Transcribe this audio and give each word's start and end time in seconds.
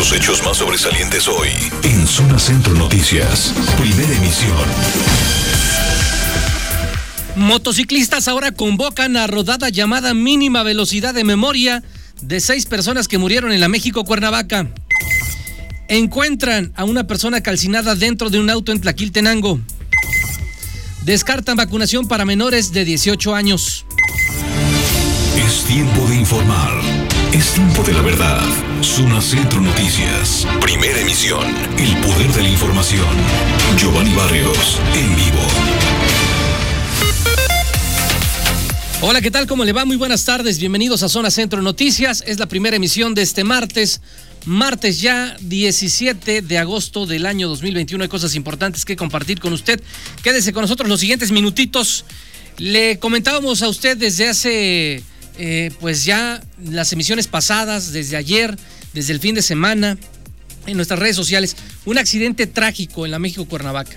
Los 0.00 0.12
hechos 0.14 0.42
más 0.46 0.56
sobresalientes 0.56 1.28
hoy 1.28 1.50
en 1.82 2.06
Zona 2.06 2.38
Centro 2.38 2.72
Noticias. 2.72 3.52
Primera 3.78 4.10
emisión. 4.16 4.56
Motociclistas 7.36 8.26
ahora 8.26 8.52
convocan 8.52 9.18
a 9.18 9.26
rodada 9.26 9.68
llamada 9.68 10.14
mínima 10.14 10.62
velocidad 10.62 11.12
de 11.12 11.22
memoria 11.22 11.82
de 12.22 12.40
seis 12.40 12.64
personas 12.64 13.08
que 13.08 13.18
murieron 13.18 13.52
en 13.52 13.60
la 13.60 13.68
México 13.68 14.04
Cuernavaca. 14.04 14.70
Encuentran 15.88 16.72
a 16.76 16.84
una 16.84 17.06
persona 17.06 17.42
calcinada 17.42 17.94
dentro 17.94 18.30
de 18.30 18.40
un 18.40 18.48
auto 18.48 18.72
en 18.72 18.80
Tlaquiltenango. 18.80 19.60
Descartan 21.04 21.58
vacunación 21.58 22.08
para 22.08 22.24
menores 22.24 22.72
de 22.72 22.86
18 22.86 23.34
años. 23.34 23.84
Es 25.36 25.64
tiempo 25.64 26.06
de 26.08 26.16
informar. 26.16 26.99
Es 27.32 27.54
tiempo 27.54 27.84
de 27.84 27.92
la 27.92 28.02
verdad. 28.02 28.42
Zona 28.82 29.20
Centro 29.20 29.60
Noticias. 29.60 30.48
Primera 30.60 31.00
emisión. 31.00 31.46
El 31.78 31.96
poder 31.98 32.28
de 32.32 32.42
la 32.42 32.48
información. 32.48 33.06
Giovanni 33.78 34.12
Barrios, 34.14 34.80
en 34.94 35.14
vivo. 35.14 35.38
Hola, 39.02 39.20
¿qué 39.20 39.30
tal? 39.30 39.46
¿Cómo 39.46 39.64
le 39.64 39.72
va? 39.72 39.84
Muy 39.84 39.94
buenas 39.94 40.24
tardes. 40.24 40.58
Bienvenidos 40.58 41.04
a 41.04 41.08
Zona 41.08 41.30
Centro 41.30 41.62
Noticias. 41.62 42.24
Es 42.26 42.40
la 42.40 42.46
primera 42.46 42.74
emisión 42.74 43.14
de 43.14 43.22
este 43.22 43.44
martes. 43.44 44.00
Martes 44.44 45.00
ya 45.00 45.36
17 45.40 46.42
de 46.42 46.58
agosto 46.58 47.06
del 47.06 47.26
año 47.26 47.48
2021. 47.48 48.02
Hay 48.02 48.08
cosas 48.08 48.34
importantes 48.34 48.84
que 48.84 48.96
compartir 48.96 49.38
con 49.38 49.52
usted. 49.52 49.80
Quédese 50.24 50.52
con 50.52 50.62
nosotros 50.62 50.88
los 50.88 50.98
siguientes 50.98 51.30
minutitos. 51.30 52.04
Le 52.58 52.98
comentábamos 52.98 53.62
a 53.62 53.68
usted 53.68 53.96
desde 53.96 54.28
hace, 54.28 55.02
eh, 55.38 55.70
pues 55.80 56.04
ya 56.04 56.42
las 56.62 56.92
emisiones 56.92 57.26
pasadas, 57.26 57.92
desde 57.92 58.16
ayer, 58.16 58.56
desde 58.92 59.12
el 59.12 59.20
fin 59.20 59.34
de 59.34 59.42
semana, 59.42 59.96
en 60.66 60.76
nuestras 60.76 61.00
redes 61.00 61.16
sociales, 61.16 61.56
un 61.84 61.98
accidente 61.98 62.46
trágico 62.46 63.04
en 63.04 63.12
la 63.12 63.18
México 63.18 63.46
Cuernavaca. 63.46 63.96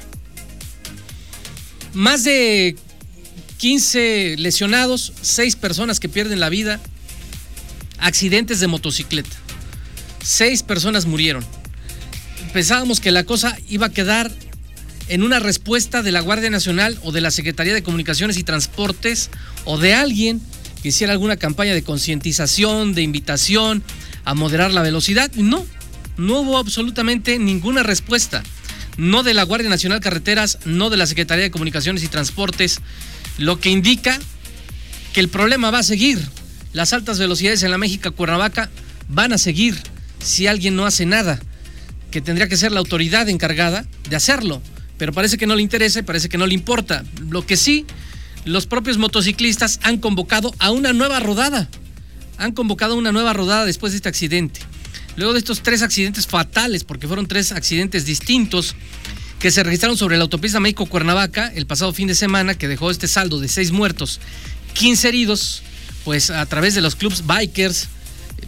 Más 1.93 2.23
de 2.23 2.75
15 3.57 4.35
lesionados, 4.39 5.13
6 5.21 5.55
personas 5.57 5.99
que 5.99 6.09
pierden 6.09 6.39
la 6.39 6.49
vida, 6.49 6.79
accidentes 7.99 8.59
de 8.59 8.67
motocicleta. 8.67 9.35
6 10.23 10.63
personas 10.63 11.05
murieron. 11.05 11.45
Pensábamos 12.53 12.99
que 12.99 13.11
la 13.11 13.23
cosa 13.23 13.57
iba 13.69 13.87
a 13.87 13.91
quedar 13.91 14.31
en 15.09 15.23
una 15.23 15.39
respuesta 15.39 16.01
de 16.01 16.11
la 16.11 16.21
Guardia 16.21 16.49
Nacional 16.49 16.97
o 17.03 17.11
de 17.11 17.21
la 17.21 17.31
Secretaría 17.31 17.73
de 17.73 17.83
Comunicaciones 17.83 18.37
y 18.37 18.43
Transportes 18.43 19.29
o 19.65 19.77
de 19.77 19.93
alguien 19.93 20.41
que 20.83 20.89
hiciera 20.89 21.13
alguna 21.13 21.37
campaña 21.37 21.73
de 21.73 21.81
concientización, 21.81 22.93
de 22.93 23.03
invitación 23.03 23.81
a 24.25 24.33
moderar 24.33 24.73
la 24.73 24.81
velocidad. 24.81 25.31
No, 25.35 25.65
no 26.17 26.41
hubo 26.41 26.57
absolutamente 26.57 27.39
ninguna 27.39 27.83
respuesta. 27.83 28.43
No 28.97 29.23
de 29.23 29.33
la 29.33 29.43
Guardia 29.43 29.69
Nacional 29.69 30.01
Carreteras, 30.01 30.59
no 30.65 30.89
de 30.89 30.97
la 30.97 31.07
Secretaría 31.07 31.45
de 31.45 31.51
Comunicaciones 31.51 32.03
y 32.03 32.09
Transportes, 32.09 32.81
lo 33.37 33.61
que 33.61 33.69
indica 33.69 34.19
que 35.13 35.21
el 35.21 35.29
problema 35.29 35.71
va 35.71 35.79
a 35.79 35.83
seguir. 35.83 36.19
Las 36.73 36.91
altas 36.91 37.17
velocidades 37.17 37.63
en 37.63 37.71
la 37.71 37.77
México 37.77 38.11
Cuernavaca 38.11 38.69
van 39.07 39.31
a 39.31 39.37
seguir 39.37 39.77
si 40.19 40.47
alguien 40.47 40.75
no 40.75 40.85
hace 40.85 41.05
nada, 41.05 41.39
que 42.11 42.19
tendría 42.19 42.49
que 42.49 42.57
ser 42.57 42.73
la 42.73 42.79
autoridad 42.79 43.29
encargada 43.29 43.85
de 44.09 44.17
hacerlo, 44.17 44.61
pero 44.97 45.13
parece 45.13 45.37
que 45.37 45.47
no 45.47 45.55
le 45.55 45.61
interesa 45.61 46.03
parece 46.03 46.27
que 46.27 46.37
no 46.37 46.45
le 46.45 46.53
importa. 46.53 47.05
Lo 47.29 47.45
que 47.45 47.55
sí, 47.55 47.85
los 48.45 48.65
propios 48.65 48.97
motociclistas 48.97 49.79
han 49.83 49.97
convocado 49.97 50.53
a 50.59 50.71
una 50.71 50.93
nueva 50.93 51.19
rodada. 51.19 51.69
Han 52.37 52.51
convocado 52.51 52.95
una 52.95 53.11
nueva 53.11 53.33
rodada 53.33 53.65
después 53.65 53.93
de 53.93 53.97
este 53.97 54.09
accidente. 54.09 54.59
Luego 55.15 55.33
de 55.33 55.39
estos 55.39 55.61
tres 55.61 55.81
accidentes 55.81 56.27
fatales, 56.27 56.83
porque 56.83 57.07
fueron 57.07 57.27
tres 57.27 57.51
accidentes 57.51 58.05
distintos, 58.05 58.75
que 59.39 59.51
se 59.51 59.63
registraron 59.63 59.97
sobre 59.97 60.17
la 60.17 60.23
autopista 60.23 60.59
México-Cuernavaca 60.59 61.51
el 61.53 61.65
pasado 61.65 61.93
fin 61.93 62.07
de 62.07 62.15
semana, 62.15 62.55
que 62.55 62.67
dejó 62.67 62.89
este 62.89 63.07
saldo 63.07 63.39
de 63.39 63.47
seis 63.47 63.71
muertos, 63.71 64.19
15 64.73 65.09
heridos, 65.09 65.63
pues 66.05 66.29
a 66.29 66.45
través 66.45 66.75
de 66.75 66.81
los 66.81 66.95
clubs 66.95 67.25
bikers, 67.25 67.89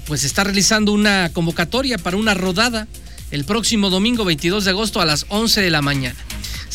pues 0.07 0.23
está 0.23 0.44
realizando 0.44 0.94
una 0.94 1.29
convocatoria 1.34 1.97
para 1.97 2.17
una 2.17 2.34
rodada 2.34 2.88
el 3.31 3.44
próximo 3.44 3.89
domingo 3.89 4.23
22 4.23 4.66
de 4.66 4.72
agosto 4.72 5.01
a 5.01 5.05
las 5.05 5.25
11 5.29 5.61
de 5.61 5.69
la 5.69 5.81
mañana. 5.81 6.16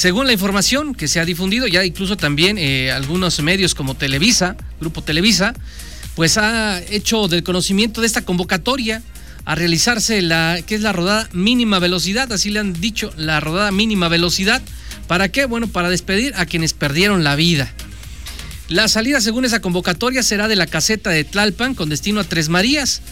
Según 0.00 0.26
la 0.26 0.32
información 0.32 0.94
que 0.94 1.08
se 1.08 1.20
ha 1.20 1.26
difundido, 1.26 1.66
ya 1.66 1.84
incluso 1.84 2.16
también 2.16 2.56
eh, 2.56 2.90
algunos 2.90 3.38
medios 3.42 3.74
como 3.74 3.94
Televisa, 3.94 4.56
Grupo 4.80 5.02
Televisa, 5.02 5.52
pues 6.14 6.38
ha 6.38 6.80
hecho 6.88 7.28
del 7.28 7.42
conocimiento 7.42 8.00
de 8.00 8.06
esta 8.06 8.24
convocatoria 8.24 9.02
a 9.44 9.54
realizarse 9.56 10.22
la 10.22 10.58
que 10.66 10.76
es 10.76 10.80
la 10.80 10.94
rodada 10.94 11.28
mínima 11.34 11.78
velocidad, 11.80 12.32
así 12.32 12.48
le 12.48 12.60
han 12.60 12.72
dicho, 12.72 13.12
la 13.18 13.40
rodada 13.40 13.72
mínima 13.72 14.08
velocidad. 14.08 14.62
¿Para 15.06 15.28
qué? 15.28 15.44
Bueno, 15.44 15.68
para 15.68 15.90
despedir 15.90 16.32
a 16.36 16.46
quienes 16.46 16.72
perdieron 16.72 17.22
la 17.22 17.36
vida. 17.36 17.70
La 18.70 18.88
salida 18.88 19.20
según 19.20 19.44
esa 19.44 19.60
convocatoria 19.60 20.22
será 20.22 20.48
de 20.48 20.56
la 20.56 20.66
caseta 20.66 21.10
de 21.10 21.24
Tlalpan 21.24 21.74
con 21.74 21.90
destino 21.90 22.20
a 22.20 22.24
Tres 22.24 22.48
Marías, 22.48 23.02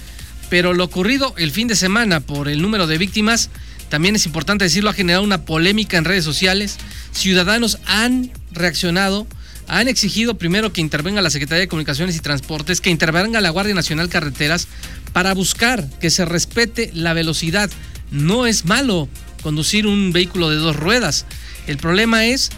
pero 0.49 0.73
lo 0.73 0.85
ocurrido 0.85 1.35
el 1.37 1.51
fin 1.51 1.69
de 1.69 1.77
semana 1.77 2.21
por 2.21 2.49
el 2.49 2.63
número 2.63 2.87
de 2.87 2.97
víctimas, 2.97 3.51
también 3.89 4.17
es 4.17 4.27
importante 4.27 4.65
decirlo, 4.65 4.91
ha 4.91 4.95
generado 4.95 5.23
una 5.23 5.45
polémica 5.45 5.97
en 5.97 6.05
redes 6.05 6.25
sociales. 6.25 6.77
Ciudadanos 7.13 7.79
han 7.87 8.31
reaccionado 8.53 9.27
han 9.69 9.87
exigido 9.87 10.39
primero 10.39 10.73
que 10.73 10.81
intervenga 10.81 11.21
la 11.21 11.31
Secretaría 11.31 11.61
de 11.61 11.69
Comunicaciones 11.69 12.17
y 12.17 12.21
Transportes, 12.21 12.81
que 12.81 12.89
intervenga 12.89 13.43
la 13.43 13.51
Guardia 13.51 13.75
Nacional 13.75 14.09
Carreteras 14.09 14.67
para 15.13 15.35
buscar 15.35 15.87
que 16.01 16.09
se 16.09 16.25
respete 16.25 16.91
la 16.95 17.13
velocidad. 17.13 17.71
No 18.11 18.47
es 18.47 18.65
malo 18.65 19.09
conducir 19.43 19.87
un 19.87 20.11
vehículo 20.13 20.49
de 20.49 20.57
dos 20.57 20.75
ruedas. 20.75 21.27
El 21.67 21.77
problema 21.77 22.25
es 22.25 22.51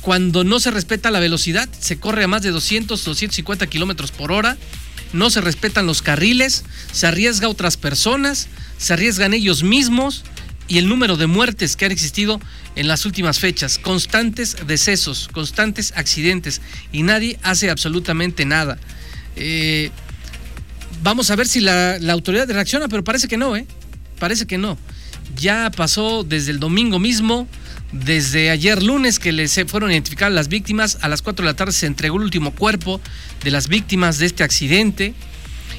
cuando 0.00 0.44
no 0.44 0.60
se 0.60 0.70
respeta 0.70 1.10
la 1.10 1.18
velocidad, 1.18 1.68
se 1.80 1.98
corre 1.98 2.22
a 2.22 2.28
más 2.28 2.42
de 2.42 2.52
200, 2.52 3.04
250 3.04 3.66
kilómetros 3.66 4.12
por 4.12 4.30
hora, 4.30 4.56
no 5.12 5.30
se 5.30 5.40
respetan 5.40 5.86
los 5.86 6.02
carriles, 6.02 6.64
se 6.92 7.08
arriesga 7.08 7.48
a 7.48 7.50
otras 7.50 7.76
personas, 7.76 8.46
se 8.78 8.92
arriesgan 8.92 9.34
ellos 9.34 9.64
mismos 9.64 10.22
y 10.68 10.78
el 10.78 10.88
número 10.88 11.16
de 11.16 11.26
muertes 11.26 11.76
que 11.76 11.86
han 11.86 11.92
existido 11.92 12.40
en 12.76 12.86
las 12.86 13.06
últimas 13.06 13.40
fechas, 13.40 13.78
constantes 13.78 14.56
decesos, 14.66 15.28
constantes 15.32 15.92
accidentes 15.96 16.60
y 16.92 17.02
nadie 17.02 17.38
hace 17.42 17.70
absolutamente 17.70 18.44
nada. 18.44 18.78
Eh, 19.34 19.90
vamos 21.02 21.30
a 21.30 21.36
ver 21.36 21.48
si 21.48 21.60
la, 21.60 21.96
autoridad 22.10 22.48
reacciona, 22.50 22.88
pero 22.88 23.02
parece 23.02 23.28
que 23.28 23.36
no, 23.36 23.56
¿eh? 23.56 23.66
Parece 24.18 24.46
que 24.46 24.58
no. 24.58 24.78
Ya 25.36 25.70
pasó 25.74 26.24
desde 26.24 26.50
el 26.50 26.60
domingo 26.60 26.98
mismo, 26.98 27.48
desde 27.92 28.50
ayer 28.50 28.82
lunes 28.82 29.18
que 29.18 29.32
les 29.32 29.58
fueron 29.66 29.90
identificadas 29.90 30.34
las 30.34 30.48
víctimas, 30.48 30.98
a 31.00 31.08
las 31.08 31.22
4 31.22 31.44
de 31.44 31.50
la 31.50 31.56
tarde 31.56 31.72
se 31.72 31.86
entregó 31.86 32.16
el 32.16 32.24
último 32.24 32.52
cuerpo 32.52 33.00
de 33.42 33.50
las 33.50 33.68
víctimas 33.68 34.18
de 34.18 34.26
este 34.26 34.44
accidente. 34.44 35.14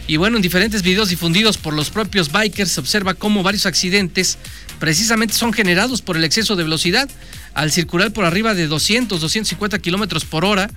Y 0.08 0.18
bueno, 0.18 0.38
en 0.38 0.42
diferentes 0.42 0.82
videos 0.82 1.10
difundidos 1.10 1.58
por 1.58 1.74
los 1.74 1.92
propios 1.92 2.32
bikers 2.32 2.72
se 2.72 2.80
observa 2.80 3.14
cómo 3.14 3.44
varios 3.44 3.68
accidentes 3.68 4.40
precisamente 4.80 5.34
son 5.34 5.54
generados 5.54 6.02
por 6.02 6.18
el 6.18 6.24
exceso 6.24 6.56
de 6.56 6.64
velocidad 6.64 7.10
al 7.54 7.72
circular 7.72 8.12
por 8.12 8.26
arriba 8.26 8.54
de 8.54 8.68
200, 8.68 9.20
250 9.20 9.80
kilómetros 9.80 10.26
por 10.26 10.46
hora, 10.46 10.70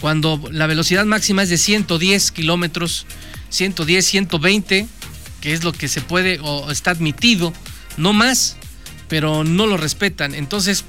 cuando 0.00 0.42
la 0.50 0.66
velocidad 0.66 1.04
máxima 1.04 1.42
es 1.42 1.50
de 1.50 1.58
110 1.58 2.32
kilómetros, 2.32 3.06
110, 3.50 4.04
120, 4.04 4.86
que 5.40 5.52
es 5.52 5.64
lo 5.64 5.72
que 5.72 5.88
se 5.88 6.00
puede 6.00 6.38
o 6.42 6.70
está 6.70 6.92
admitido, 6.92 7.52
no 7.96 8.12
más, 8.12 8.56
pero 9.08 9.44
no 9.44 9.66
lo 9.66 9.76
respetan. 9.76 10.34
Entonces, 10.34 10.84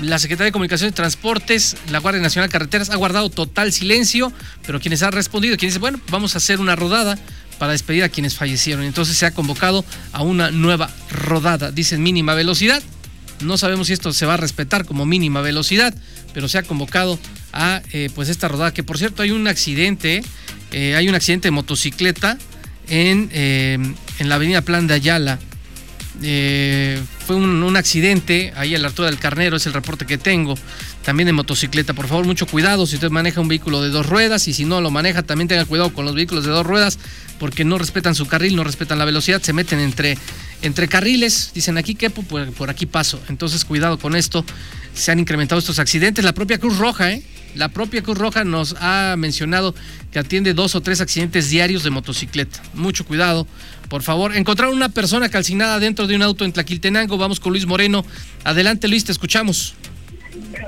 la 0.00 0.18
Secretaría 0.18 0.46
de 0.46 0.52
Comunicaciones 0.52 0.92
y 0.92 0.94
Transportes, 0.94 1.76
la 1.90 1.98
Guardia 1.98 2.22
Nacional 2.22 2.48
de 2.48 2.52
Carreteras 2.52 2.90
ha 2.90 2.96
guardado 2.96 3.30
total 3.30 3.72
silencio, 3.72 4.32
pero 4.66 4.80
quienes 4.80 5.02
han 5.02 5.12
respondido, 5.12 5.56
quienes 5.56 5.74
dicen, 5.74 5.80
bueno, 5.80 6.00
vamos 6.10 6.34
a 6.34 6.38
hacer 6.38 6.60
una 6.60 6.76
rodada 6.76 7.18
para 7.58 7.72
despedir 7.72 8.04
a 8.04 8.08
quienes 8.08 8.34
fallecieron. 8.34 8.84
Entonces 8.84 9.16
se 9.16 9.26
ha 9.26 9.32
convocado 9.32 9.84
a 10.12 10.22
una 10.22 10.50
nueva 10.50 10.90
rodada. 11.10 11.70
Dicen 11.70 12.02
mínima 12.02 12.34
velocidad. 12.34 12.82
No 13.40 13.56
sabemos 13.56 13.86
si 13.86 13.92
esto 13.92 14.12
se 14.12 14.26
va 14.26 14.34
a 14.34 14.36
respetar 14.36 14.84
como 14.84 15.06
mínima 15.06 15.40
velocidad, 15.40 15.94
pero 16.34 16.48
se 16.48 16.58
ha 16.58 16.62
convocado 16.62 17.18
a 17.52 17.82
eh, 17.92 18.10
pues 18.14 18.28
esta 18.28 18.48
rodada. 18.48 18.74
Que 18.74 18.82
por 18.82 18.98
cierto 18.98 19.22
hay 19.22 19.30
un 19.30 19.46
accidente, 19.46 20.22
eh, 20.72 20.96
hay 20.96 21.08
un 21.08 21.14
accidente 21.14 21.48
de 21.48 21.52
motocicleta 21.52 22.38
en, 22.88 23.30
eh, 23.32 23.78
en 24.18 24.28
la 24.28 24.36
avenida 24.36 24.62
Plan 24.62 24.86
de 24.86 24.94
Ayala. 24.94 25.38
fue 26.20 27.36
un, 27.36 27.62
un, 27.62 27.76
accidente 27.76 28.52
ahí 28.56 28.74
a 28.74 28.78
la 28.78 28.88
altura 28.88 29.08
del 29.08 29.20
Carnero, 29.20 29.56
es 29.56 29.66
el 29.66 29.72
reporte 29.72 30.04
que 30.04 30.18
tengo 30.18 30.56
también 31.08 31.24
de 31.26 31.32
motocicleta. 31.32 31.94
Por 31.94 32.06
favor, 32.06 32.26
mucho 32.26 32.44
cuidado 32.44 32.86
si 32.86 32.96
usted 32.96 33.08
maneja 33.08 33.40
un 33.40 33.48
vehículo 33.48 33.80
de 33.80 33.88
dos 33.88 34.04
ruedas 34.04 34.46
y 34.46 34.52
si 34.52 34.66
no 34.66 34.82
lo 34.82 34.90
maneja, 34.90 35.22
también 35.22 35.48
tenga 35.48 35.64
cuidado 35.64 35.90
con 35.94 36.04
los 36.04 36.14
vehículos 36.14 36.44
de 36.44 36.50
dos 36.50 36.66
ruedas 36.66 36.98
porque 37.38 37.64
no 37.64 37.78
respetan 37.78 38.14
su 38.14 38.26
carril, 38.26 38.54
no 38.54 38.62
respetan 38.62 38.98
la 38.98 39.06
velocidad, 39.06 39.40
se 39.40 39.54
meten 39.54 39.80
entre, 39.80 40.18
entre 40.60 40.86
carriles, 40.86 41.52
dicen 41.54 41.78
aquí 41.78 41.94
que 41.94 42.10
por, 42.10 42.52
por 42.52 42.68
aquí 42.68 42.84
paso. 42.84 43.18
Entonces, 43.30 43.64
cuidado 43.64 43.98
con 43.98 44.14
esto. 44.16 44.44
Se 44.92 45.10
han 45.10 45.18
incrementado 45.18 45.58
estos 45.58 45.78
accidentes. 45.78 46.26
La 46.26 46.34
propia 46.34 46.58
Cruz 46.58 46.76
Roja, 46.76 47.10
¿eh? 47.10 47.22
La 47.54 47.70
propia 47.70 48.02
Cruz 48.02 48.18
Roja 48.18 48.44
nos 48.44 48.76
ha 48.78 49.14
mencionado 49.16 49.74
que 50.12 50.18
atiende 50.18 50.52
dos 50.52 50.74
o 50.74 50.82
tres 50.82 51.00
accidentes 51.00 51.48
diarios 51.48 51.84
de 51.84 51.88
motocicleta. 51.88 52.62
Mucho 52.74 53.06
cuidado, 53.06 53.46
por 53.88 54.02
favor. 54.02 54.36
Encontraron 54.36 54.76
una 54.76 54.90
persona 54.90 55.30
calcinada 55.30 55.78
dentro 55.78 56.06
de 56.06 56.16
un 56.16 56.22
auto 56.22 56.44
en 56.44 56.52
Tlaquiltenango. 56.52 57.16
Vamos 57.16 57.40
con 57.40 57.52
Luis 57.52 57.64
Moreno. 57.64 58.04
Adelante, 58.44 58.88
Luis, 58.88 59.06
te 59.06 59.12
escuchamos. 59.12 59.74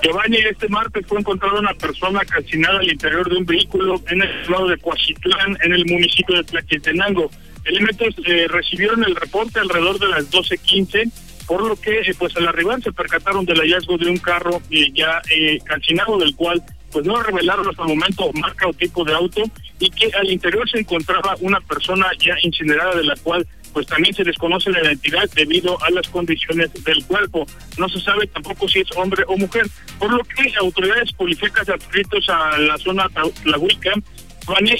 Giovanni, 0.03 0.39
este 0.39 0.69
martes 0.69 1.07
fue 1.07 1.21
encontrada 1.21 1.61
una 1.61 1.75
persona 1.75 2.21
calcinada 2.25 2.79
al 2.79 2.91
interior 2.91 3.29
de 3.29 3.37
un 3.37 3.47
vehículo 3.47 4.01
en 4.09 4.23
el 4.23 4.31
lado 4.49 4.69
de 4.69 4.79
Coachitlán, 4.79 5.59
en 5.62 5.73
el 5.73 5.85
municipio 5.87 6.37
de 6.37 6.45
Tlaquiltenango. 6.45 7.31
Elementos 7.65 8.15
eh, 8.27 8.47
recibieron 8.49 9.05
el 9.05 9.15
reporte 9.15 9.61
alrededor 9.61 9.99
de 9.99 10.09
las 10.09 10.31
12.15, 10.31 11.11
por 11.47 11.62
lo 11.67 11.77
que 11.77 12.01
eh, 12.01 12.15
pues 12.19 12.37
al 12.37 12.49
arribar 12.49 12.83
se 12.83 12.93
percataron 12.93 13.45
del 13.45 13.59
hallazgo 13.59 13.99
de 13.99 14.11
un 14.11 14.17
carro 14.17 14.62
eh, 14.71 14.91
ya 14.95 15.21
calcinado, 15.65 16.19
del 16.19 16.35
cual 16.35 16.63
pues 16.91 17.06
no 17.06 17.23
revelaron 17.23 17.69
hasta 17.69 17.83
el 17.83 17.89
momento 17.89 18.33
marca 18.33 18.67
o 18.67 18.73
tipo 18.73 19.05
de 19.05 19.15
auto, 19.15 19.43
y 19.79 19.91
que 19.91 20.11
al 20.17 20.31
interior 20.31 20.69
se 20.69 20.81
encontraba 20.81 21.37
una 21.41 21.61
persona 21.61 22.06
ya 22.19 22.35
incinerada, 22.43 22.97
de 22.97 23.05
la 23.05 23.17
cual 23.17 23.47
pues 23.72 23.87
también 23.87 24.14
se 24.14 24.25
desconoce 24.25 24.70
la 24.70 24.82
identidad 24.82 25.28
debido 25.34 25.82
a 25.82 25.90
las 25.90 26.08
condiciones 26.08 26.72
del 26.84 27.05
cuerpo. 27.06 27.46
No 27.78 27.88
se 27.88 28.00
sabe 28.00 28.26
tampoco 28.26 28.69
si 28.69 28.81
es 28.81 28.88
hombre 28.96 29.25
o 29.26 29.37
mujer, 29.37 29.67
por 29.99 30.12
lo 30.12 30.22
que 30.25 30.52
autoridades 30.61 31.12
policíacas 31.12 31.69
adscritos 31.69 32.28
a 32.28 32.58
la 32.58 32.78
zona 32.78 33.06
Tlahuica 33.43 33.93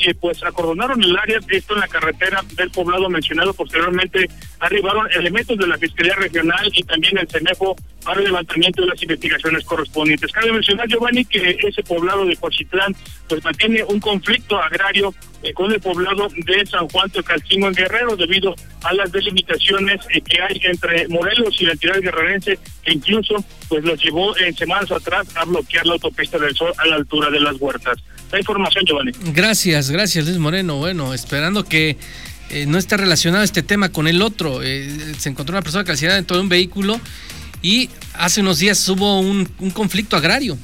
eh, 0.07 0.15
pues 0.21 0.43
acordonaron 0.43 1.03
el 1.03 1.17
área, 1.17 1.39
esto 1.49 1.75
en 1.75 1.81
la 1.81 1.89
carretera 1.89 2.43
del 2.57 2.71
poblado 2.71 3.09
mencionado 3.09 3.55
posteriormente, 3.55 4.29
arribaron 4.59 5.09
elementos 5.13 5.57
de 5.59 5.67
la 5.67 5.79
Fiscalía 5.79 6.15
Regional 6.17 6.71
y 6.75 6.83
también 6.83 7.19
el 7.19 7.29
CENEFO 7.29 7.77
para 8.05 8.19
el 8.21 8.27
levantamiento 8.27 8.83
de 8.83 8.89
las 8.89 9.03
investigaciones 9.03 9.65
correspondientes. 9.65 10.33
Cabe 10.33 10.53
mencionar, 10.53 10.89
Giovanni, 10.89 11.25
que 11.25 11.59
ese 11.63 11.83
poblado 11.83 12.25
de 12.25 12.37
Cochitlán 12.37 12.95
pues 13.29 13.45
mantiene 13.45 13.85
un 13.85 14.01
conflicto 14.01 14.61
agrario 14.61 15.15
eh, 15.43 15.53
con 15.55 15.73
el 15.73 15.81
poblado 15.81 16.29
de 16.37 16.67
San 16.67 16.89
Juan 16.89 17.11
Tocalcingo 17.11 17.69
en 17.69 17.75
Guerrero 17.75 18.17
debido 18.17 18.55
a 18.83 18.93
las 18.93 19.11
delimitaciones 19.13 20.01
eh, 20.13 20.21
que 20.21 20.43
hay 20.43 20.61
entre 20.65 21.09
Morelos 21.09 21.61
y 21.61 21.67
la 21.67 21.73
entidad 21.73 22.01
guerrerense 22.01 22.59
que 22.85 22.93
incluso 22.93 23.37
pues 23.69 23.85
los 23.85 24.03
llevó 24.03 24.37
en 24.37 24.55
semanas 24.57 24.91
atrás 24.91 25.29
a 25.37 25.45
bloquear 25.45 25.87
la 25.87 25.95
autopista 25.95 26.39
del 26.39 26.55
Sol 26.55 26.73
a 26.77 26.87
la 26.87 26.97
altura 26.97 27.31
de 27.31 27.41
las 27.41 27.57
huertas. 27.61 27.99
Información. 28.39 28.85
Gracias, 29.35 29.91
gracias 29.91 30.25
Luis 30.25 30.39
Moreno. 30.39 30.77
Bueno, 30.77 31.13
esperando 31.13 31.65
que 31.65 31.97
eh, 32.51 32.67
no 32.67 32.79
esté 32.79 32.97
relacionado 32.97 33.43
este 33.43 33.63
tema 33.63 33.91
con 33.91 34.09
el 34.09 34.23
otro. 34.23 34.63
Eh, 34.63 35.15
se 35.19 35.29
encontró 35.29 35.55
una 35.55 35.63
persona 35.63 35.85
calcinada 35.85 36.17
dentro 36.17 36.37
de 36.37 36.43
un 36.43 36.49
vehículo 36.49 37.01
y 37.63 37.91
hace 38.15 38.41
unos 38.41 38.59
días 38.59 38.89
hubo 38.89 39.21
un, 39.21 39.47
conflicto 39.73 40.17
agrario. 40.17 40.57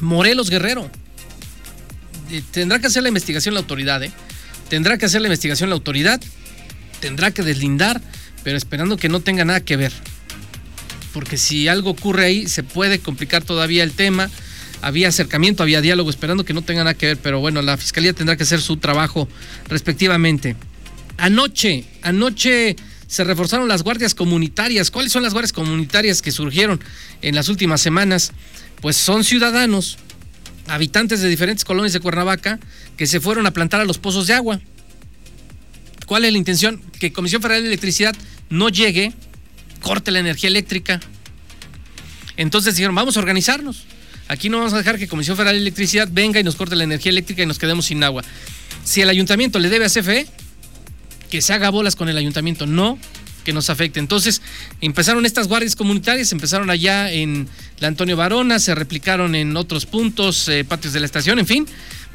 Morelos 0.00 0.50
Guerrero. 0.50 0.90
Eh, 2.30 2.42
tendrá 2.50 2.78
que 2.78 2.88
hacer 2.88 3.02
la 3.02 3.08
investigación 3.08 3.54
la 3.54 3.60
autoridad. 3.60 4.02
Tendrá 4.68 4.98
que 4.98 5.06
hacer 5.06 5.20
la 5.20 5.28
investigación 5.28 5.68
la 5.68 5.74
autoridad, 5.74 6.20
tendrá 7.00 7.32
que 7.32 7.42
deslindar, 7.42 8.00
pero 8.44 8.56
esperando 8.56 8.96
que 8.96 9.08
no 9.08 9.18
tenga 9.18 9.44
nada 9.44 9.60
que 9.60 9.76
ver. 9.76 9.92
Porque 11.12 11.36
si 11.36 11.66
algo 11.66 11.90
ocurre 11.90 12.26
ahí, 12.26 12.46
se 12.46 12.62
puede 12.62 13.00
complicar 13.00 13.42
todavía 13.42 13.82
el 13.82 13.90
tema 13.90 14.30
había 14.82 15.08
acercamiento, 15.08 15.62
había 15.62 15.80
diálogo, 15.80 16.10
esperando 16.10 16.44
que 16.44 16.52
no 16.52 16.62
tenga 16.62 16.84
nada 16.84 16.94
que 16.94 17.06
ver, 17.06 17.16
pero 17.18 17.40
bueno, 17.40 17.62
la 17.62 17.76
fiscalía 17.76 18.12
tendrá 18.12 18.36
que 18.36 18.44
hacer 18.44 18.60
su 18.60 18.76
trabajo 18.76 19.28
respectivamente. 19.68 20.56
Anoche, 21.18 21.84
anoche 22.02 22.76
se 23.06 23.24
reforzaron 23.24 23.68
las 23.68 23.82
guardias 23.82 24.14
comunitarias. 24.14 24.90
¿Cuáles 24.90 25.12
son 25.12 25.22
las 25.22 25.32
guardias 25.32 25.52
comunitarias 25.52 26.22
que 26.22 26.30
surgieron 26.30 26.80
en 27.22 27.34
las 27.34 27.48
últimas 27.48 27.80
semanas? 27.80 28.32
Pues 28.80 28.96
son 28.96 29.24
ciudadanos, 29.24 29.98
habitantes 30.68 31.20
de 31.20 31.28
diferentes 31.28 31.64
colonias 31.64 31.92
de 31.92 32.00
Cuernavaca, 32.00 32.60
que 32.96 33.06
se 33.06 33.20
fueron 33.20 33.46
a 33.46 33.50
plantar 33.50 33.80
a 33.80 33.84
los 33.84 33.98
pozos 33.98 34.28
de 34.28 34.34
agua. 34.34 34.60
¿Cuál 36.06 36.24
es 36.24 36.32
la 36.32 36.38
intención? 36.38 36.80
Que 36.98 37.12
Comisión 37.12 37.42
Federal 37.42 37.62
de 37.62 37.68
Electricidad 37.68 38.16
no 38.48 38.68
llegue, 38.68 39.12
corte 39.80 40.10
la 40.10 40.20
energía 40.20 40.48
eléctrica. 40.48 41.00
Entonces 42.36 42.76
dijeron, 42.76 42.94
vamos 42.94 43.16
a 43.16 43.20
organizarnos. 43.20 43.84
Aquí 44.30 44.48
no 44.48 44.58
vamos 44.58 44.72
a 44.74 44.78
dejar 44.78 44.96
que 44.96 45.08
Comisión 45.08 45.36
Federal 45.36 45.56
de 45.56 45.60
Electricidad 45.60 46.08
venga 46.08 46.38
y 46.38 46.44
nos 46.44 46.54
corte 46.54 46.76
la 46.76 46.84
energía 46.84 47.10
eléctrica 47.10 47.42
y 47.42 47.46
nos 47.46 47.58
quedemos 47.58 47.86
sin 47.86 48.04
agua. 48.04 48.22
Si 48.84 49.00
el 49.00 49.08
ayuntamiento 49.08 49.58
le 49.58 49.68
debe 49.68 49.86
a 49.86 49.88
CFE, 49.88 50.24
que 51.28 51.42
se 51.42 51.52
haga 51.52 51.68
bolas 51.70 51.96
con 51.96 52.08
el 52.08 52.16
ayuntamiento, 52.16 52.64
no 52.64 52.96
que 53.42 53.52
nos 53.52 53.70
afecte. 53.70 53.98
Entonces, 53.98 54.40
empezaron 54.80 55.26
estas 55.26 55.48
guardias 55.48 55.74
comunitarias, 55.74 56.30
empezaron 56.30 56.70
allá 56.70 57.10
en 57.10 57.48
la 57.80 57.88
Antonio 57.88 58.16
Varona, 58.16 58.60
se 58.60 58.72
replicaron 58.76 59.34
en 59.34 59.56
otros 59.56 59.84
puntos, 59.84 60.48
eh, 60.48 60.62
patios 60.62 60.92
de 60.92 61.00
la 61.00 61.06
estación, 61.06 61.40
en 61.40 61.46
fin. 61.46 61.66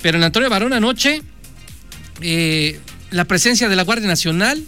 Pero 0.02 0.16
en 0.16 0.22
la 0.22 0.28
Antonio 0.28 0.50
Varona 0.50 0.78
anoche, 0.78 1.22
eh, 2.22 2.80
la 3.12 3.26
presencia 3.26 3.68
de 3.68 3.76
la 3.76 3.84
Guardia 3.84 4.08
Nacional, 4.08 4.64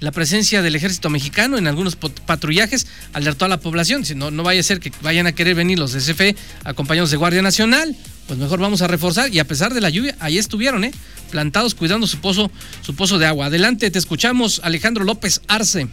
la 0.00 0.12
presencia 0.12 0.62
del 0.62 0.74
ejército 0.74 1.10
mexicano 1.10 1.58
en 1.58 1.66
algunos 1.66 1.96
patrullajes 1.96 2.86
alertó 3.12 3.44
a 3.44 3.48
la 3.48 3.60
población. 3.60 4.04
Si 4.04 4.14
no, 4.14 4.30
no 4.30 4.42
vaya 4.42 4.60
a 4.60 4.62
ser 4.64 4.80
que 4.80 4.90
vayan 5.02 5.26
a 5.26 5.32
querer 5.32 5.54
venir 5.54 5.78
los 5.78 5.92
de 5.92 6.36
acompañados 6.64 7.10
de 7.10 7.16
Guardia 7.16 7.42
Nacional, 7.42 7.94
pues 8.26 8.38
mejor 8.38 8.58
vamos 8.60 8.82
a 8.82 8.86
reforzar. 8.86 9.32
Y 9.32 9.38
a 9.38 9.44
pesar 9.44 9.74
de 9.74 9.80
la 9.80 9.90
lluvia, 9.90 10.16
ahí 10.18 10.38
estuvieron, 10.38 10.84
¿eh? 10.84 10.92
plantados 11.30 11.74
cuidando 11.74 12.06
su 12.06 12.18
pozo, 12.20 12.50
su 12.80 12.96
pozo 12.96 13.18
de 13.18 13.26
agua. 13.26 13.46
Adelante, 13.46 13.90
te 13.90 13.98
escuchamos, 13.98 14.60
Alejandro 14.64 15.04
López 15.04 15.42
Arce. 15.48 15.86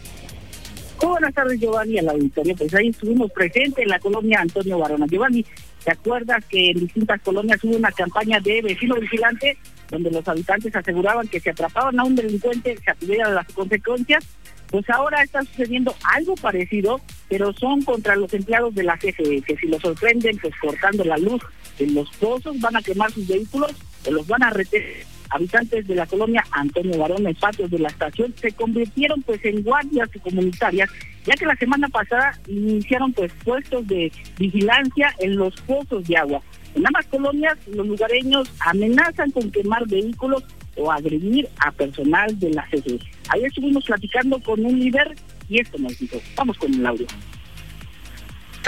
buenas 1.02 1.34
tardes, 1.34 1.60
Giovanni, 1.60 1.98
a 1.98 2.02
la 2.02 2.12
auditoría. 2.12 2.54
Pues 2.54 2.74
ahí 2.74 2.88
estuvimos 2.88 3.30
presentes 3.30 3.84
en 3.84 3.88
la 3.88 3.98
colonia 3.98 4.40
Antonio 4.40 4.78
Barona. 4.78 5.06
Giovanni, 5.06 5.44
¿te 5.84 5.92
acuerdas 5.92 6.44
que 6.48 6.70
en 6.70 6.80
distintas 6.80 7.20
colonias 7.20 7.62
hubo 7.62 7.76
una 7.76 7.92
campaña 7.92 8.40
de 8.40 8.62
vecino 8.62 8.96
vigilante 8.96 9.58
donde 9.90 10.10
los 10.10 10.26
habitantes 10.28 10.74
aseguraban 10.74 11.28
que 11.28 11.40
si 11.40 11.48
atrapaban 11.48 11.98
a 11.98 12.04
un 12.04 12.14
delincuente 12.14 12.76
se 12.84 12.90
atuvieran 12.90 13.34
las 13.34 13.46
consecuencias, 13.52 14.24
pues 14.70 14.88
ahora 14.90 15.22
está 15.22 15.42
sucediendo 15.42 15.94
algo 16.14 16.34
parecido, 16.34 17.00
pero 17.28 17.52
son 17.54 17.82
contra 17.82 18.16
los 18.16 18.32
empleados 18.34 18.74
de 18.74 18.82
la 18.82 18.98
CFE, 18.98 19.42
que 19.42 19.56
si 19.56 19.66
los 19.66 19.80
sorprenden 19.80 20.36
pues 20.38 20.54
cortando 20.60 21.04
la 21.04 21.16
luz 21.16 21.42
en 21.78 21.94
los 21.94 22.10
pozos, 22.16 22.60
van 22.60 22.76
a 22.76 22.82
quemar 22.82 23.10
sus 23.10 23.26
vehículos 23.26 23.72
o 24.06 24.10
los 24.10 24.26
van 24.26 24.42
a 24.42 24.50
retener. 24.50 25.06
Habitantes 25.30 25.86
de 25.86 25.94
la 25.94 26.06
colonia 26.06 26.42
Antonio 26.52 26.98
Barón 26.98 27.26
en 27.26 27.34
patios 27.34 27.70
de 27.70 27.78
la 27.78 27.88
estación 27.88 28.34
se 28.40 28.52
convirtieron 28.52 29.22
pues 29.22 29.44
en 29.44 29.62
guardias 29.62 30.08
comunitarias, 30.22 30.90
ya 31.24 31.34
que 31.34 31.44
la 31.44 31.56
semana 31.56 31.88
pasada 31.88 32.38
iniciaron 32.46 33.12
pues 33.12 33.30
puestos 33.44 33.86
de 33.86 34.10
vigilancia 34.38 35.14
en 35.18 35.36
los 35.36 35.54
pozos 35.62 36.06
de 36.08 36.16
agua. 36.16 36.40
En 36.74 36.86
ambas 36.86 37.06
colonias, 37.06 37.56
los 37.66 37.86
lugareños 37.86 38.50
amenazan 38.60 39.30
con 39.30 39.50
quemar 39.50 39.86
vehículos 39.86 40.44
o 40.76 40.92
agredir 40.92 41.48
a 41.58 41.72
personal 41.72 42.38
de 42.38 42.50
la 42.50 42.64
CFE. 42.66 42.98
Ahí 43.30 43.44
estuvimos 43.44 43.84
platicando 43.84 44.38
con 44.40 44.64
un 44.64 44.78
líder 44.78 45.16
y 45.48 45.60
esto 45.60 45.78
nos 45.78 45.98
dijo. 45.98 46.20
Vamos 46.36 46.56
con 46.58 46.72
el 46.72 46.86
audio. 46.86 47.06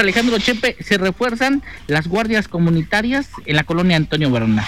Alejandro 0.01 0.39
Chepe, 0.39 0.77
se 0.81 0.99
refuerzan 0.99 1.63
las 1.87 2.09
guardias 2.09 2.49
comunitarias 2.49 3.31
en 3.45 3.57
la 3.57 3.65
colonia 3.65 3.97
Antonio 3.97 4.31
Verona. 4.31 4.65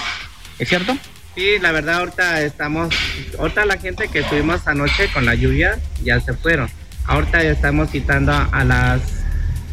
¿Es 0.58 0.68
cierto? 0.68 0.96
Sí, 1.34 1.58
la 1.60 1.72
verdad 1.72 2.00
ahorita 2.00 2.42
estamos, 2.42 2.94
ahorita 3.38 3.64
la 3.64 3.78
gente 3.78 4.08
que 4.08 4.20
estuvimos 4.20 4.68
anoche 4.68 5.08
con 5.12 5.24
la 5.24 5.34
lluvia 5.34 5.80
ya 6.04 6.20
se 6.20 6.34
fueron. 6.34 6.68
Ahorita 7.06 7.42
estamos 7.42 7.90
citando 7.90 8.32
a 8.32 8.64
las 8.64 9.21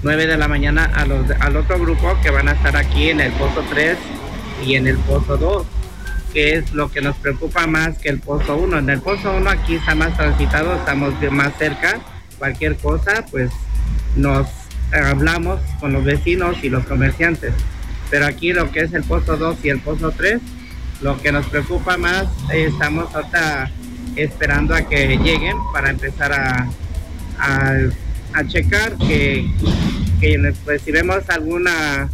9 0.02 0.28
de 0.28 0.38
la 0.38 0.48
mañana 0.48 0.86
a 0.96 1.06
los, 1.06 1.30
al 1.40 1.58
otro 1.58 1.80
grupo 1.80 2.18
que 2.22 2.30
van 2.30 2.48
a 2.48 2.54
estar 2.54 2.76
aquí 2.78 3.10
en 3.10 3.20
el 3.20 3.32
pozo 3.34 3.64
3 3.70 3.98
y 4.66 4.76
en 4.76 4.88
el 4.88 4.98
pozo 4.98 5.38
2, 5.38 5.66
que 6.34 6.56
es 6.56 6.74
lo 6.74 6.90
que 6.90 7.02
nos 7.02 7.16
preocupa 7.18 7.68
más 7.68 7.98
que 7.98 8.10
el 8.10 8.20
pozo 8.20 8.56
1. 8.58 8.80
En 8.80 8.90
el 8.90 9.02
pozo 9.02 9.36
1 9.36 9.50
aquí 9.50 9.76
está 9.76 9.96
más 9.96 10.16
transitado, 10.16 10.76
estamos 10.76 11.14
más 11.32 11.54
cerca, 11.58 12.00
cualquier 12.38 12.78
cosa, 12.78 13.26
pues 13.30 13.52
nos 14.16 14.48
hablamos 14.92 15.60
con 15.80 15.94
los 15.94 16.04
vecinos 16.04 16.58
y 16.64 16.70
los 16.70 16.86
comerciantes. 16.86 17.54
Pero 18.10 18.26
aquí 18.26 18.54
lo 18.54 18.72
que 18.72 18.82
es 18.82 18.94
el 18.94 19.04
pozo 19.04 19.38
2 19.38 19.58
y 19.64 19.70
el 19.70 19.80
pozo 19.80 20.12
3, 20.12 20.40
lo 21.02 21.22
que 21.22 21.32
nos 21.32 21.46
preocupa 21.48 21.98
más, 21.98 22.28
estamos 22.52 23.14
ahorita 23.14 23.70
esperando 24.16 24.74
a 24.74 24.82
que 24.82 25.18
lleguen 25.18 25.58
para 25.74 25.90
empezar 25.90 26.34
a 26.34 26.68
a 28.34 28.46
checar 28.48 28.98
que, 28.98 29.50
que 30.20 30.54
si 30.84 30.92
vemos 30.92 31.30
alguna 31.30 32.10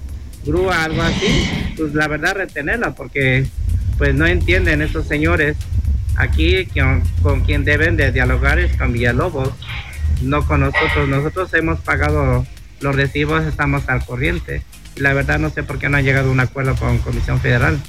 grúa, 0.46 0.84
algo 0.84 1.02
así, 1.02 1.74
pues 1.76 1.94
la 1.94 2.08
verdad 2.08 2.36
retenerla, 2.36 2.94
porque 2.94 3.48
pues 3.98 4.14
no 4.14 4.26
entienden 4.26 4.82
esos 4.82 5.08
señores 5.08 5.58
aquí 6.18 6.66
con, 6.68 7.04
con 7.22 7.42
quien 7.42 7.66
deben 7.66 7.98
de 7.98 8.12
dialogar 8.12 8.60
es 8.60 8.76
con 8.78 8.94
Villalobos, 8.94 9.50
no 10.22 10.46
con 10.46 10.62
nosotros. 10.62 11.08
Nosotros 11.08 11.54
hemos 11.54 11.80
pagado 11.80 12.46
los 12.82 12.96
recibos, 12.96 13.44
estamos 13.44 13.88
al 13.90 14.06
corriente. 14.06 14.62
La 14.96 15.14
verdad 15.14 15.40
no 15.40 15.50
sé 15.50 15.64
por 15.64 15.80
qué 15.80 15.90
no 15.90 15.98
ha 15.98 16.02
llegado 16.02 16.30
a 16.30 16.32
un 16.32 16.40
acuerdo 16.40 16.76
con 16.76 17.00
Comisión 17.00 17.40
Federal. 17.40 17.80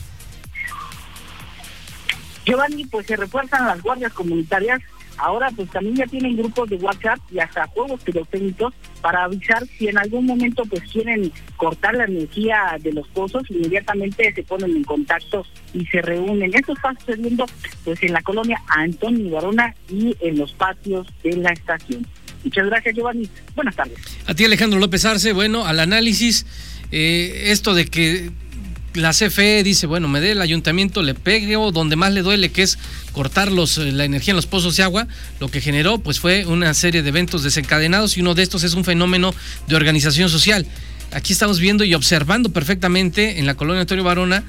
Giovanni, 2.45 2.85
pues 2.87 3.07
se 3.07 3.17
refuerzan 3.17 3.67
las 3.67 3.83
guardias 3.83 4.13
comunitarias 4.13 4.81
ahora 5.19 5.51
pues 5.55 5.71
también 5.71 5.97
ya 5.97 6.07
tienen 6.07 6.37
grupos 6.37 6.69
de 6.69 6.77
WhatsApp 6.77 7.19
y 7.31 7.39
hasta 7.39 7.67
juegos 7.69 8.01
pirotécnicos 8.03 8.75
para 9.01 9.25
avisar 9.25 9.67
si 9.79 9.89
en 9.89 9.99
algún 9.99 10.27
momento 10.27 10.65
pues 10.65 10.83
quieren 10.91 11.33
cortar 11.57 11.95
la 11.95 12.05
energía 12.05 12.77
de 12.81 12.93
los 12.93 13.07
pozos, 13.09 13.43
inmediatamente 13.51 14.33
se 14.35 14.43
ponen 14.43 14.77
en 14.77 14.85
contacto 14.85 15.45
y 15.73 15.85
se 15.87 16.03
reúnen. 16.03 16.55
Esto 16.55 16.73
está 16.73 16.95
sucediendo 16.99 17.47
pues 17.85 18.03
en 18.03 18.13
la 18.13 18.23
colonia 18.23 18.61
Antonio 18.69 19.31
Barona 19.31 19.75
y 19.89 20.17
en 20.21 20.39
los 20.39 20.53
patios 20.53 21.07
de 21.23 21.37
la 21.37 21.51
estación. 21.51 22.07
Muchas 22.45 22.67
gracias, 22.67 22.95
Giovanni. 22.95 23.29
Buenas 23.55 23.75
tardes. 23.75 23.99
A 24.27 24.35
ti, 24.35 24.45
Alejandro 24.45 24.79
López 24.79 25.05
Arce. 25.05 25.33
Bueno, 25.33 25.67
al 25.67 25.81
análisis, 25.81 26.47
eh, 26.93 27.47
esto 27.47 27.75
de 27.75 27.87
que 27.87 28.31
la 28.97 29.13
CFE 29.13 29.63
dice, 29.63 29.87
bueno, 29.87 30.09
me 30.09 30.21
dé 30.21 30.33
el 30.33 30.41
ayuntamiento, 30.41 31.03
le 31.03 31.15
pegue 31.15 31.57
o 31.57 31.71
donde 31.71 31.97
más 31.97 32.13
le 32.13 32.23
duele, 32.23 32.51
que 32.51 32.63
es 32.63 32.79
cortar 33.13 33.53
los, 33.53 33.79
eh, 33.79 33.93
la 33.93 34.05
energía 34.05 34.33
en 34.33 34.37
los 34.37 34.47
pozos 34.47 34.77
de 34.77 34.83
agua, 34.83 35.07
lo 35.41 35.49
que 35.49 35.61
generó 35.61 35.99
pues 35.99 36.19
fue 36.19 36.47
una 36.47 36.75
serie 36.75 37.03
de 37.03 37.09
eventos 37.09 37.43
desencadenados 37.43 38.17
y 38.17 38.21
uno 38.21 38.35
de 38.35 38.43
estos 38.43 38.65
es 38.65 38.75
un 38.75 38.85
fenómeno 38.85 39.35
de 39.69 39.77
organización 39.77 40.29
social. 40.29 40.67
Aquí 41.13 41.33
estamos 41.33 41.61
viendo 41.61 41.85
y 41.85 41.95
observando 41.95 42.51
perfectamente 42.51 43.39
en 43.39 43.47
la 43.47 43.55
colonia 43.55 43.83
Antonio 43.83 44.03
Barona, 44.03 44.43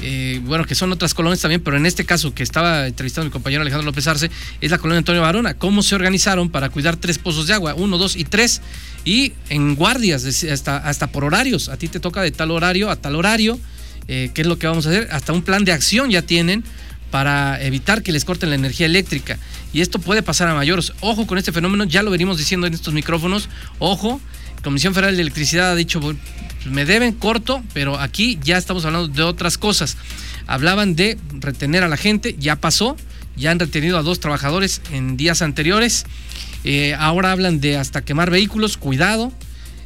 eh, 0.00 0.40
bueno, 0.44 0.64
que 0.64 0.76
son 0.76 0.92
otras 0.92 1.12
colonias 1.12 1.40
también, 1.40 1.60
pero 1.60 1.76
en 1.76 1.84
este 1.84 2.04
caso 2.04 2.32
que 2.32 2.42
estaba 2.42 2.86
entrevistando 2.86 3.26
mi 3.26 3.32
compañero 3.32 3.62
Alejandro 3.62 3.84
López 3.84 4.06
Arce, 4.06 4.30
es 4.60 4.70
la 4.70 4.78
colonia 4.78 4.98
Antonio 4.98 5.22
Barona. 5.22 5.54
¿Cómo 5.54 5.82
se 5.82 5.96
organizaron 5.96 6.50
para 6.50 6.70
cuidar 6.70 6.96
tres 6.96 7.18
pozos 7.18 7.48
de 7.48 7.54
agua? 7.54 7.74
Uno, 7.74 7.98
dos 7.98 8.14
y 8.14 8.24
tres. 8.24 8.62
Y 9.04 9.32
en 9.48 9.74
guardias, 9.74 10.24
hasta, 10.24 10.76
hasta 10.76 11.08
por 11.08 11.24
horarios. 11.24 11.68
A 11.68 11.76
ti 11.76 11.88
te 11.88 11.98
toca 11.98 12.22
de 12.22 12.30
tal 12.30 12.52
horario 12.52 12.90
a 12.90 12.96
tal 12.96 13.16
horario 13.16 13.58
eh, 14.08 14.30
qué 14.34 14.42
es 14.42 14.46
lo 14.46 14.58
que 14.58 14.66
vamos 14.66 14.86
a 14.86 14.90
hacer. 14.90 15.08
Hasta 15.12 15.32
un 15.32 15.42
plan 15.42 15.64
de 15.64 15.72
acción 15.72 16.10
ya 16.10 16.22
tienen 16.22 16.64
para 17.10 17.62
evitar 17.62 18.02
que 18.02 18.12
les 18.12 18.24
corten 18.24 18.50
la 18.50 18.56
energía 18.56 18.86
eléctrica. 18.86 19.38
Y 19.72 19.80
esto 19.80 19.98
puede 19.98 20.22
pasar 20.22 20.48
a 20.48 20.54
mayores. 20.54 20.92
Ojo 21.00 21.26
con 21.26 21.38
este 21.38 21.52
fenómeno, 21.52 21.84
ya 21.84 22.02
lo 22.02 22.10
venimos 22.10 22.38
diciendo 22.38 22.66
en 22.66 22.74
estos 22.74 22.94
micrófonos. 22.94 23.48
Ojo, 23.78 24.20
Comisión 24.62 24.94
Federal 24.94 25.16
de 25.16 25.22
Electricidad 25.22 25.70
ha 25.70 25.74
dicho, 25.74 26.00
me 26.64 26.84
deben 26.84 27.12
corto, 27.12 27.62
pero 27.72 27.98
aquí 27.98 28.38
ya 28.42 28.56
estamos 28.56 28.84
hablando 28.84 29.08
de 29.08 29.22
otras 29.22 29.58
cosas. 29.58 29.96
Hablaban 30.46 30.96
de 30.96 31.18
retener 31.32 31.82
a 31.84 31.88
la 31.88 31.96
gente, 31.96 32.34
ya 32.38 32.56
pasó, 32.56 32.96
ya 33.36 33.50
han 33.50 33.58
retenido 33.58 33.98
a 33.98 34.02
dos 34.02 34.20
trabajadores 34.20 34.80
en 34.90 35.16
días 35.16 35.42
anteriores. 35.42 36.06
Eh, 36.64 36.94
ahora 36.98 37.32
hablan 37.32 37.60
de 37.60 37.76
hasta 37.76 38.02
quemar 38.02 38.30
vehículos, 38.30 38.76
cuidado. 38.76 39.32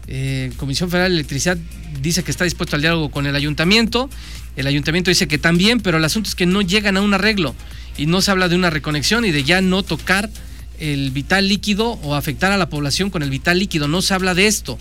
Eh, 0.09 0.52
Comisión 0.56 0.90
Federal 0.90 1.11
de 1.11 1.16
Electricidad 1.16 1.56
dice 2.00 2.23
que 2.23 2.30
está 2.30 2.44
dispuesto 2.44 2.76
al 2.76 2.82
diálogo 2.82 3.11
con 3.11 3.26
el 3.26 3.37
ayuntamiento. 3.37 4.11
El 4.56 4.66
ayuntamiento 4.66 5.11
dice 5.11 5.28
que 5.28 5.38
también, 5.38 5.80
pero 5.80 5.99
el 5.99 6.04
asunto 6.04 6.28
es 6.28 6.35
que 6.35 6.47
no 6.47 6.62
llegan 6.62 6.97
a 6.97 7.00
un 7.00 7.14
arreglo 7.14 7.54
y 7.97 8.06
no 8.06 8.21
se 8.21 8.30
habla 8.30 8.49
de 8.49 8.56
una 8.56 8.71
reconexión 8.71 9.25
y 9.25 9.30
de 9.30 9.44
ya 9.44 9.61
no 9.61 9.82
tocar 9.82 10.30
el 10.78 11.11
vital 11.11 11.49
líquido 11.49 11.92
o 12.02 12.14
afectar 12.14 12.52
a 12.52 12.56
la 12.56 12.68
población 12.68 13.11
con 13.11 13.23
el 13.23 13.30
vital 13.30 13.59
líquido. 13.59 13.88
No 13.88 14.02
se 14.02 14.14
habla 14.14 14.35
de 14.35 14.47
esto. 14.47 14.78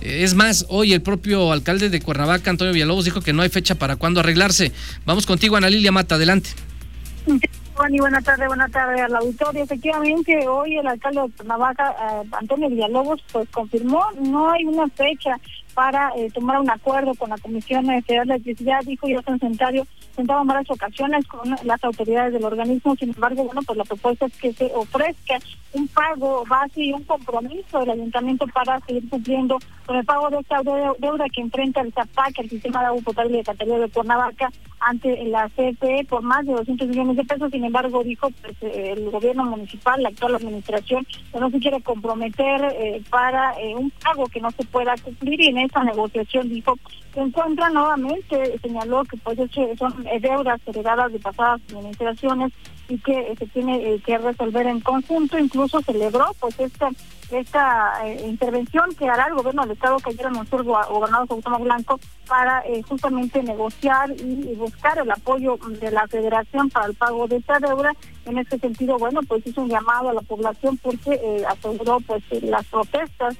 Eh, 0.00 0.24
es 0.24 0.34
más, 0.34 0.66
hoy 0.68 0.92
el 0.92 1.02
propio 1.02 1.52
alcalde 1.52 1.88
de 1.88 2.00
Cuernavaca, 2.00 2.50
Antonio 2.50 2.72
Villalobos, 2.72 3.04
dijo 3.04 3.20
que 3.20 3.32
no 3.32 3.42
hay 3.42 3.48
fecha 3.48 3.74
para 3.74 3.96
cuándo 3.96 4.20
arreglarse. 4.20 4.72
Vamos 5.04 5.26
contigo, 5.26 5.56
Ana 5.56 5.70
Lilia 5.70 5.92
Mata, 5.92 6.16
adelante. 6.16 6.50
Juan, 7.74 7.94
y 7.94 7.98
buenas 8.00 8.24
tardes, 8.24 8.48
buenas 8.48 8.70
tardes 8.70 9.00
al 9.00 9.16
auditorio. 9.16 9.64
Efectivamente, 9.64 10.46
hoy 10.46 10.76
el 10.76 10.86
alcalde 10.86 11.22
de 11.22 11.30
Cuernavaca, 11.30 11.90
eh, 11.90 12.28
Antonio 12.32 12.68
Villalobos, 12.68 13.22
pues 13.32 13.48
confirmó, 13.50 14.04
no 14.20 14.50
hay 14.50 14.64
una 14.64 14.88
fecha 14.88 15.38
para 15.74 16.12
eh, 16.16 16.30
tomar 16.32 16.60
un 16.60 16.70
acuerdo 16.70 17.14
con 17.14 17.30
la 17.30 17.38
Comisión 17.38 17.86
Federal 18.02 18.28
de 18.28 18.34
Electricidad, 18.34 18.80
dijo 18.84 19.08
ya 19.08 19.22
en 19.26 19.40
sentado 19.40 20.42
en 20.42 20.46
varias 20.46 20.70
ocasiones 20.70 21.26
con 21.26 21.50
las 21.64 21.82
autoridades 21.84 22.32
del 22.34 22.44
organismo, 22.44 22.94
sin 22.96 23.10
embargo, 23.10 23.44
bueno, 23.44 23.62
pues 23.66 23.78
la 23.78 23.84
propuesta 23.84 24.26
es 24.26 24.36
que 24.36 24.52
se 24.52 24.70
ofrezca 24.74 25.38
un 25.72 25.88
pago 25.88 26.44
base 26.46 26.82
y 26.82 26.92
un 26.92 27.02
compromiso 27.04 27.80
del 27.80 27.90
ayuntamiento 27.90 28.46
para 28.48 28.78
seguir 28.80 29.08
cumpliendo 29.08 29.58
con 29.86 29.96
el 29.96 30.04
pago 30.04 30.28
de 30.30 30.38
esta 30.40 30.60
deuda 30.62 31.24
que 31.32 31.40
enfrenta 31.40 31.80
el 31.80 31.92
ZAPAC, 31.92 32.38
el 32.40 32.50
Sistema 32.50 32.80
de 32.80 32.86
Agua 32.86 33.02
Potable 33.02 33.38
de 33.38 33.44
Categoría 33.44 33.86
de 33.86 33.90
Cuernavaca, 33.90 34.50
ante 34.80 35.24
la 35.26 35.48
CFE 35.48 36.04
por 36.08 36.22
más 36.22 36.44
de 36.44 36.52
200 36.52 36.88
millones 36.88 37.16
de 37.16 37.24
pesos. 37.24 37.50
Sin 37.50 37.64
embargo, 37.64 38.02
dijo 38.02 38.28
pues, 38.42 38.56
el 38.62 39.10
gobierno 39.10 39.44
municipal, 39.44 40.02
la 40.02 40.08
actual 40.10 40.36
administración, 40.36 41.06
que 41.32 41.40
no 41.40 41.50
se 41.50 41.58
quiere 41.58 41.80
comprometer 41.80 42.64
eh, 42.76 43.02
para 43.10 43.54
eh, 43.60 43.74
un 43.74 43.90
pago 43.90 44.26
que 44.26 44.40
no 44.40 44.50
se 44.50 44.64
pueda 44.64 44.94
cumplir 45.02 45.40
y 45.40 45.52
esa 45.62 45.82
negociación 45.84 46.48
dijo 46.48 46.76
se 47.14 47.20
encuentra 47.20 47.68
nuevamente, 47.68 48.58
señaló 48.62 49.04
que 49.04 49.18
pues 49.18 49.38
son 49.78 50.04
deudas 50.20 50.60
heredadas 50.66 51.12
de 51.12 51.18
pasadas 51.18 51.60
administraciones 51.68 52.52
y 52.88 52.98
que 52.98 53.34
se 53.38 53.46
tiene 53.48 54.00
que 54.00 54.16
resolver 54.16 54.66
en 54.66 54.80
conjunto. 54.80 55.38
Incluso 55.38 55.82
celebró 55.82 56.34
pues 56.40 56.58
esta 56.58 56.90
esta 57.30 58.06
eh, 58.06 58.26
intervención 58.28 58.94
que 58.94 59.08
hará 59.08 59.26
el 59.26 59.34
gobierno 59.34 59.62
del 59.62 59.72
estado 59.72 59.96
que 59.98 60.10
ayer 60.10 60.26
anunció 60.26 60.58
el 60.58 60.64
gobernador 60.64 61.26
Cuauhtémoc 61.28 61.62
Blanco 61.62 62.00
para 62.28 62.60
eh, 62.66 62.82
justamente 62.82 63.42
negociar 63.42 64.10
y, 64.10 64.54
buscar 64.54 64.98
el 64.98 65.10
apoyo 65.10 65.56
de 65.80 65.90
la 65.90 66.06
federación 66.08 66.68
para 66.70 66.86
el 66.86 66.94
pago 66.94 67.26
de 67.26 67.36
esta 67.36 67.58
deuda. 67.58 67.92
En 68.26 68.38
este 68.38 68.58
sentido, 68.58 68.98
bueno, 68.98 69.20
pues 69.26 69.46
hizo 69.46 69.62
un 69.62 69.68
llamado 69.68 70.10
a 70.10 70.14
la 70.14 70.20
población 70.20 70.76
porque 70.78 71.12
eh, 71.14 71.42
aseguró 71.48 71.98
pues 72.00 72.22
las 72.42 72.66
protestas 72.66 73.36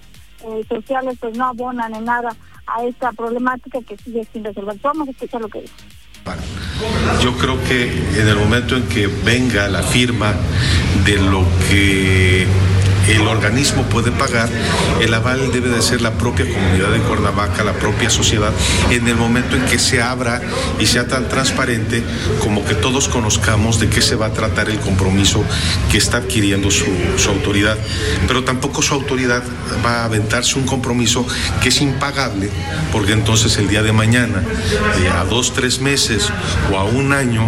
sociales 0.69 1.17
pues 1.21 1.37
no 1.37 1.47
abonan 1.47 1.95
en 1.95 2.05
nada 2.05 2.35
a 2.67 2.85
esta 2.85 3.13
problemática 3.13 3.81
que 3.83 3.97
sigue 3.97 4.27
sin 4.33 4.45
resolver. 4.45 4.77
Vamos 4.83 5.09
a 5.09 5.11
escuchar 5.11 5.41
lo 5.41 5.49
que 5.49 5.63
dice. 5.63 5.75
Yo 7.23 7.37
creo 7.37 7.63
que 7.65 7.85
en 8.21 8.29
el 8.29 8.37
momento 8.37 8.77
en 8.77 8.89
que 8.89 9.07
venga 9.07 9.69
la 9.69 9.83
firma 9.83 10.35
de 11.05 11.19
lo 11.19 11.45
que 11.69 12.47
el 13.09 13.27
organismo 13.27 13.83
puede 13.85 14.13
pagar, 14.13 14.49
el 15.01 15.13
aval 15.13 15.51
debe 15.53 15.69
de 15.69 15.83
ser 15.83 16.01
la 16.01 16.13
propia 16.13 16.47
comunidad 16.47 16.91
de 16.91 17.01
Cuernavaca, 17.01 17.65
la 17.65 17.73
propia 17.73 18.11
sociedad, 18.11 18.53
en 18.91 19.09
el 19.09 19.17
momento 19.17 19.57
en 19.57 19.65
que 19.65 19.79
se 19.79 20.01
abra 20.01 20.41
y 20.79 20.87
sea 20.87 21.09
tan 21.09 21.29
transparente 21.29 22.03
como 22.41 22.65
que 22.65 22.75
todos 22.75 23.09
conozcamos 23.09 23.81
de 23.81 23.89
qué 23.89 24.03
se 24.03 24.15
va 24.15 24.27
a 24.27 24.33
tratar 24.33 24.71
el 24.71 24.79
compromiso 24.79 25.45
que 25.91 25.99
está 25.99 26.19
adquiriendo 26.19 26.71
su, 26.71 26.87
autoridad. 27.29 27.77
Pero 28.27 28.45
tampoco 28.45 28.83
su 28.83 28.95
autoridad 28.95 29.43
va 29.85 30.03
a 30.03 30.05
aventarse 30.05 30.59
un 30.59 30.67
compromiso 30.67 31.27
que 31.63 31.71
es 31.71 31.81
impagable, 31.81 32.51
porque 32.93 33.13
entonces 33.13 33.57
el 33.57 33.69
día 33.69 33.83
de 33.83 33.93
mañana, 33.93 34.43
eh, 35.03 35.09
a 35.09 35.25
dos, 35.25 35.55
tres 35.55 35.81
meses 35.81 36.29
o 36.71 36.77
a 36.77 36.85
un 36.85 37.13
año, 37.13 37.47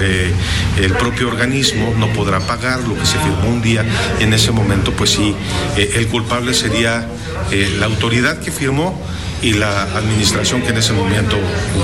eh, 0.00 0.32
el 0.78 0.92
propio 0.94 1.28
organismo 1.28 1.94
no 1.98 2.08
podrá 2.12 2.40
pagar 2.40 2.80
lo 2.80 2.98
que 2.98 3.06
se 3.06 3.18
firmó 3.18 3.48
un 3.48 3.62
día 3.62 3.84
en 4.20 4.32
ese 4.32 4.50
momento 4.52 4.79
pues 4.96 5.10
sí, 5.10 5.34
eh, 5.76 5.92
el 5.96 6.08
culpable 6.08 6.54
sería 6.54 7.06
eh, 7.50 7.76
la 7.78 7.86
autoridad 7.86 8.40
que 8.40 8.50
firmó 8.50 9.00
y 9.42 9.54
la 9.54 9.82
administración 9.82 10.62
que 10.62 10.68
en 10.68 10.76
ese 10.78 10.92
momento 10.92 11.36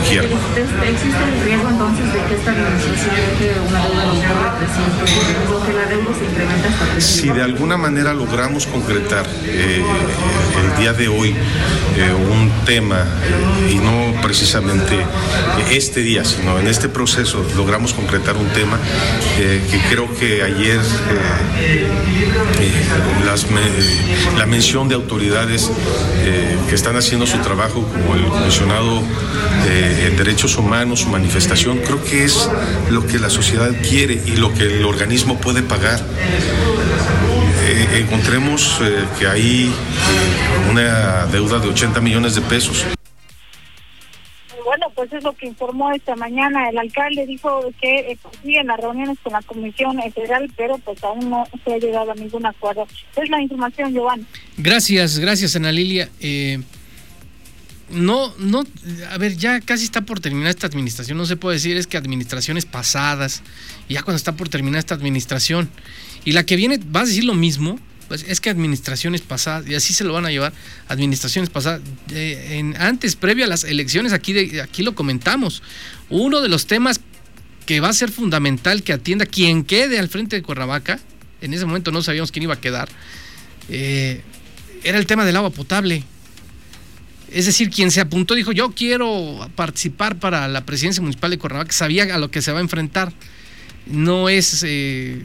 quiere. 0.08 0.26
¿Existe 0.26 1.18
el 1.24 1.44
riesgo 1.44 1.68
entonces 1.68 2.12
de 2.12 2.20
que 2.28 2.34
esta 2.34 2.50
administración 2.50 3.16
deje 3.16 3.60
una 3.68 3.82
deuda 3.86 4.04
de 4.04 5.66
que 5.66 5.72
la 5.72 5.86
deuda 5.86 6.14
se 6.18 6.24
incrementa 6.24 6.68
hasta 6.68 7.00
Si 7.00 7.28
de 7.30 7.42
alguna 7.42 7.76
manera 7.76 8.12
logramos 8.14 8.66
concretar 8.66 9.26
eh, 9.44 9.82
el 10.62 10.80
día 10.80 10.92
de 10.92 11.08
hoy 11.08 11.34
un 12.30 12.50
tema, 12.66 13.06
y 13.70 13.76
no 13.76 14.20
precisamente 14.20 14.98
este 15.70 16.02
día, 16.02 16.24
sino 16.24 16.58
en 16.58 16.68
este 16.68 16.88
proceso 16.88 17.44
logramos 17.56 17.94
concretar 17.94 18.36
un 18.36 18.48
tema 18.48 18.78
que 19.36 19.80
creo 19.88 20.12
que 20.14 20.42
ayer 20.42 20.80
la 24.36 24.46
mención 24.46 24.88
de 24.88 24.94
autoridades 24.94 25.70
eh, 26.24 26.56
que 26.68 26.74
están 26.74 26.96
haciendo 26.96 27.26
su 27.26 27.38
trabajo, 27.46 27.86
como 27.86 28.14
el 28.16 28.26
comisionado 28.26 29.02
eh, 29.68 30.08
en 30.08 30.16
derechos 30.16 30.56
humanos, 30.56 31.00
su 31.00 31.08
manifestación, 31.08 31.78
creo 31.78 32.02
que 32.02 32.24
es 32.24 32.50
lo 32.90 33.06
que 33.06 33.20
la 33.20 33.30
sociedad 33.30 33.70
quiere 33.88 34.20
y 34.26 34.36
lo 34.36 34.52
que 34.52 34.64
el 34.64 34.84
organismo 34.84 35.38
puede 35.38 35.62
pagar. 35.62 36.00
Eh, 37.64 38.00
encontremos 38.00 38.80
que 39.18 39.26
hay 39.26 39.72
una 40.70 41.26
deuda 41.26 41.58
de 41.58 41.68
80 41.68 42.00
millones 42.00 42.34
de 42.34 42.40
pesos 42.42 42.84
bueno, 44.66 44.92
pues 44.96 45.12
es 45.12 45.22
lo 45.22 45.32
que 45.32 45.46
informó 45.46 45.92
esta 45.92 46.16
mañana 46.16 46.68
el 46.68 46.76
alcalde, 46.76 47.24
dijo 47.24 47.60
que 47.80 48.10
eh, 48.10 48.18
siguen 48.42 48.66
las 48.66 48.80
reuniones 48.80 49.16
con 49.22 49.32
la 49.32 49.40
Comisión 49.42 49.96
Federal, 50.12 50.50
pero 50.56 50.76
pues 50.78 51.02
aún 51.04 51.30
no 51.30 51.46
se 51.64 51.74
ha 51.74 51.78
llegado 51.78 52.10
a 52.10 52.14
ningún 52.16 52.44
acuerdo. 52.44 52.86
Es 53.14 53.30
la 53.30 53.40
información, 53.40 53.94
Giovanni. 53.94 54.26
Gracias, 54.56 55.20
gracias, 55.20 55.54
Ana 55.54 55.70
Lilia. 55.70 56.10
Eh, 56.20 56.60
no, 57.90 58.34
no, 58.38 58.64
a 59.10 59.18
ver, 59.18 59.36
ya 59.36 59.60
casi 59.60 59.84
está 59.84 60.00
por 60.00 60.20
terminar 60.20 60.50
esta 60.50 60.66
administración, 60.66 61.16
no 61.18 61.26
se 61.26 61.36
puede 61.36 61.56
decir, 61.56 61.76
es 61.76 61.86
que 61.86 61.96
administraciones 61.96 62.64
pasadas, 62.66 63.42
ya 63.88 64.02
cuando 64.02 64.16
está 64.16 64.36
por 64.36 64.48
terminar 64.48 64.78
esta 64.78 64.94
administración, 64.94 65.70
y 66.24 66.32
la 66.32 66.44
que 66.44 66.56
viene, 66.56 66.78
va 66.78 67.00
a 67.00 67.04
decir 67.04 67.24
lo 67.24 67.34
mismo, 67.34 67.78
pues 68.08 68.24
es 68.28 68.40
que 68.40 68.50
administraciones 68.50 69.20
pasadas, 69.20 69.68
y 69.68 69.74
así 69.74 69.94
se 69.94 70.04
lo 70.04 70.12
van 70.12 70.26
a 70.26 70.30
llevar, 70.30 70.52
administraciones 70.88 71.50
pasadas, 71.50 71.80
antes, 72.78 73.16
previo 73.16 73.44
a 73.44 73.48
las 73.48 73.64
elecciones, 73.64 74.12
aquí, 74.12 74.32
de, 74.32 74.62
aquí 74.62 74.82
lo 74.82 74.94
comentamos, 74.94 75.62
uno 76.10 76.40
de 76.40 76.48
los 76.48 76.66
temas 76.66 77.00
que 77.66 77.80
va 77.80 77.88
a 77.88 77.92
ser 77.92 78.10
fundamental 78.10 78.82
que 78.82 78.92
atienda 78.92 79.26
quien 79.26 79.64
quede 79.64 79.98
al 79.98 80.08
frente 80.08 80.36
de 80.36 80.42
Cuernavaca 80.42 81.00
en 81.40 81.54
ese 81.54 81.66
momento 81.66 81.92
no 81.92 82.02
sabíamos 82.02 82.32
quién 82.32 82.44
iba 82.44 82.54
a 82.54 82.60
quedar, 82.60 82.88
eh, 83.68 84.22
era 84.82 84.98
el 84.98 85.06
tema 85.06 85.24
del 85.24 85.36
agua 85.36 85.50
potable. 85.50 86.04
Es 87.32 87.46
decir, 87.46 87.70
quien 87.70 87.90
se 87.90 88.00
apuntó 88.00 88.34
dijo, 88.34 88.52
yo 88.52 88.70
quiero 88.72 89.48
participar 89.54 90.16
para 90.16 90.46
la 90.48 90.64
presidencia 90.64 91.02
municipal 91.02 91.30
de 91.30 91.38
Cuernavaca, 91.38 91.72
sabía 91.72 92.14
a 92.14 92.18
lo 92.18 92.30
que 92.30 92.42
se 92.42 92.52
va 92.52 92.58
a 92.58 92.62
enfrentar. 92.62 93.12
No 93.86 94.28
es, 94.28 94.64
eh, 94.66 95.22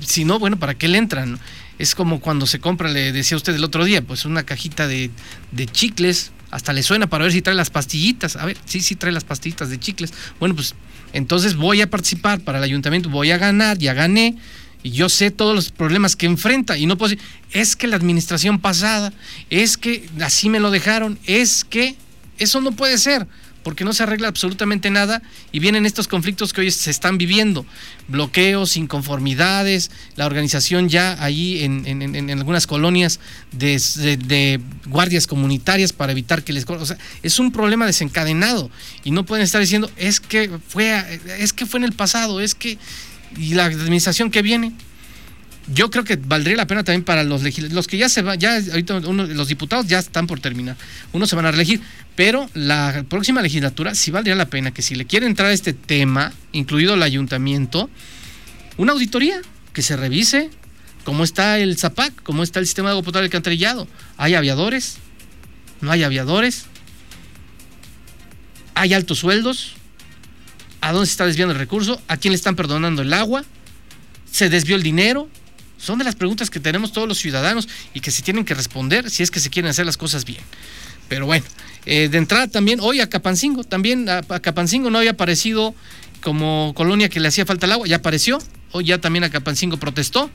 si 0.00 0.24
no, 0.24 0.38
bueno, 0.38 0.58
¿para 0.58 0.74
qué 0.74 0.88
le 0.88 0.98
entran? 0.98 1.38
Es 1.78 1.94
como 1.94 2.20
cuando 2.20 2.46
se 2.46 2.60
compra, 2.60 2.90
le 2.90 3.12
decía 3.12 3.36
usted 3.36 3.54
el 3.54 3.64
otro 3.64 3.84
día, 3.84 4.02
pues 4.02 4.24
una 4.24 4.44
cajita 4.44 4.86
de, 4.86 5.10
de 5.52 5.66
chicles, 5.66 6.32
hasta 6.50 6.72
le 6.72 6.82
suena 6.82 7.08
para 7.08 7.24
ver 7.24 7.32
si 7.32 7.42
trae 7.42 7.56
las 7.56 7.70
pastillitas. 7.70 8.36
A 8.36 8.46
ver, 8.46 8.56
sí, 8.64 8.80
sí 8.80 8.94
trae 8.94 9.12
las 9.12 9.24
pastillitas 9.24 9.70
de 9.70 9.78
chicles. 9.80 10.12
Bueno, 10.38 10.54
pues 10.54 10.74
entonces 11.12 11.56
voy 11.56 11.80
a 11.80 11.90
participar 11.90 12.40
para 12.40 12.58
el 12.58 12.64
ayuntamiento, 12.64 13.08
voy 13.08 13.30
a 13.30 13.38
ganar, 13.38 13.78
ya 13.78 13.92
gané, 13.92 14.36
y 14.84 14.92
yo 14.92 15.08
sé 15.08 15.32
todos 15.32 15.56
los 15.56 15.70
problemas 15.70 16.14
que 16.14 16.26
enfrenta, 16.26 16.78
y 16.78 16.86
no 16.86 16.96
puedo 16.96 17.10
decir, 17.10 17.26
es 17.50 17.74
que 17.74 17.88
la 17.88 17.96
administración 17.96 18.60
pasada, 18.60 19.12
es 19.50 19.76
que 19.76 20.08
así 20.20 20.48
me 20.48 20.60
lo 20.60 20.70
dejaron, 20.70 21.18
es 21.24 21.64
que 21.64 21.96
eso 22.38 22.60
no 22.60 22.70
puede 22.70 22.98
ser 22.98 23.26
porque 23.64 23.84
no 23.84 23.94
se 23.94 24.02
arregla 24.02 24.28
absolutamente 24.28 24.90
nada 24.90 25.22
y 25.50 25.58
vienen 25.58 25.86
estos 25.86 26.06
conflictos 26.06 26.52
que 26.52 26.60
hoy 26.60 26.70
se 26.70 26.90
están 26.90 27.16
viviendo, 27.18 27.64
bloqueos, 28.06 28.76
inconformidades, 28.76 29.90
la 30.16 30.26
organización 30.26 30.90
ya 30.90 31.16
ahí 31.18 31.64
en, 31.64 32.30
algunas 32.30 32.66
colonias 32.66 33.18
de, 33.52 34.60
guardias 34.86 35.26
comunitarias 35.26 35.92
para 35.92 36.12
evitar 36.12 36.44
que 36.44 36.52
les... 36.52 36.68
O 36.68 36.86
sea, 36.86 36.98
es 37.22 37.38
un 37.38 37.50
problema 37.50 37.86
desencadenado 37.86 38.70
y 39.02 39.10
no 39.10 39.24
pueden 39.24 39.42
estar 39.42 39.62
diciendo, 39.62 39.90
es 39.96 40.20
que 40.20 40.50
fue, 40.68 41.02
es 41.38 41.54
que 41.54 41.64
fue 41.64 41.78
en 41.78 41.84
el 41.84 41.92
pasado, 41.92 42.40
es 42.40 42.54
que... 42.54 42.78
Y 43.36 43.54
la 43.54 43.64
administración 43.64 44.30
que 44.30 44.42
viene, 44.42 44.72
yo 45.72 45.90
creo 45.90 46.04
que 46.04 46.16
valdría 46.16 46.56
la 46.56 46.66
pena 46.66 46.84
también 46.84 47.04
para 47.04 47.24
los 47.24 47.42
los 47.72 47.86
que 47.86 47.96
ya 47.96 48.08
se 48.08 48.22
van, 48.22 48.38
ya 48.38 48.56
ahorita 48.56 49.00
los 49.00 49.48
diputados 49.48 49.86
ya 49.86 49.98
están 49.98 50.26
por 50.26 50.40
terminar, 50.40 50.76
unos 51.12 51.30
se 51.30 51.36
van 51.36 51.46
a 51.46 51.50
reelegir, 51.50 51.80
pero 52.16 52.50
la 52.54 53.04
próxima 53.08 53.42
legislatura 53.42 53.94
sí 53.94 54.10
valdría 54.10 54.34
la 54.34 54.46
pena 54.46 54.72
que 54.72 54.82
si 54.82 54.94
le 54.94 55.06
quiere 55.06 55.26
entrar 55.26 55.48
a 55.48 55.52
este 55.52 55.72
tema, 55.72 56.32
incluido 56.52 56.94
el 56.94 57.02
ayuntamiento, 57.02 57.88
una 58.76 58.92
auditoría 58.92 59.40
que 59.72 59.82
se 59.82 59.96
revise 59.96 60.50
cómo 61.04 61.24
está 61.24 61.58
el 61.58 61.76
ZAPAC, 61.76 62.22
cómo 62.22 62.42
está 62.42 62.60
el 62.60 62.66
sistema 62.66 62.88
de 62.88 62.92
agua 62.92 63.04
potable 63.04 63.26
alcantarillado. 63.26 63.88
¿Hay 64.16 64.34
aviadores? 64.34 64.98
¿No 65.80 65.90
hay 65.90 66.02
aviadores? 66.02 66.66
¿Hay 68.74 68.94
altos 68.94 69.18
sueldos? 69.18 69.76
¿A 70.84 70.92
dónde 70.92 71.06
se 71.06 71.12
está 71.12 71.24
desviando 71.24 71.54
el 71.54 71.58
recurso? 71.58 71.98
¿A 72.08 72.18
quién 72.18 72.32
le 72.32 72.36
están 72.36 72.56
perdonando 72.56 73.00
el 73.00 73.14
agua? 73.14 73.42
¿Se 74.30 74.50
desvió 74.50 74.76
el 74.76 74.82
dinero? 74.82 75.30
Son 75.78 75.98
de 75.98 76.04
las 76.04 76.14
preguntas 76.14 76.50
que 76.50 76.60
tenemos 76.60 76.92
todos 76.92 77.08
los 77.08 77.16
ciudadanos 77.16 77.70
y 77.94 78.00
que 78.00 78.10
se 78.10 78.20
tienen 78.20 78.44
que 78.44 78.52
responder 78.52 79.08
si 79.08 79.22
es 79.22 79.30
que 79.30 79.40
se 79.40 79.48
quieren 79.48 79.70
hacer 79.70 79.86
las 79.86 79.96
cosas 79.96 80.26
bien. 80.26 80.42
Pero 81.08 81.24
bueno, 81.24 81.46
eh, 81.86 82.10
de 82.10 82.18
entrada 82.18 82.48
también, 82.48 82.80
hoy 82.82 83.00
a 83.00 83.08
Capancingo, 83.08 83.64
también 83.64 84.10
a, 84.10 84.20
Capancingo 84.20 84.90
no 84.90 84.98
había 84.98 85.12
aparecido 85.12 85.74
como 86.20 86.74
colonia 86.76 87.08
que 87.08 87.18
le 87.18 87.28
hacía 87.28 87.46
falta 87.46 87.64
el 87.64 87.72
agua, 87.72 87.86
ya 87.86 87.96
apareció, 87.96 88.38
hoy 88.72 88.84
ya 88.84 88.98
también 88.98 89.24
a 89.24 89.30
Capancingo 89.30 89.78
protestó 89.78 90.30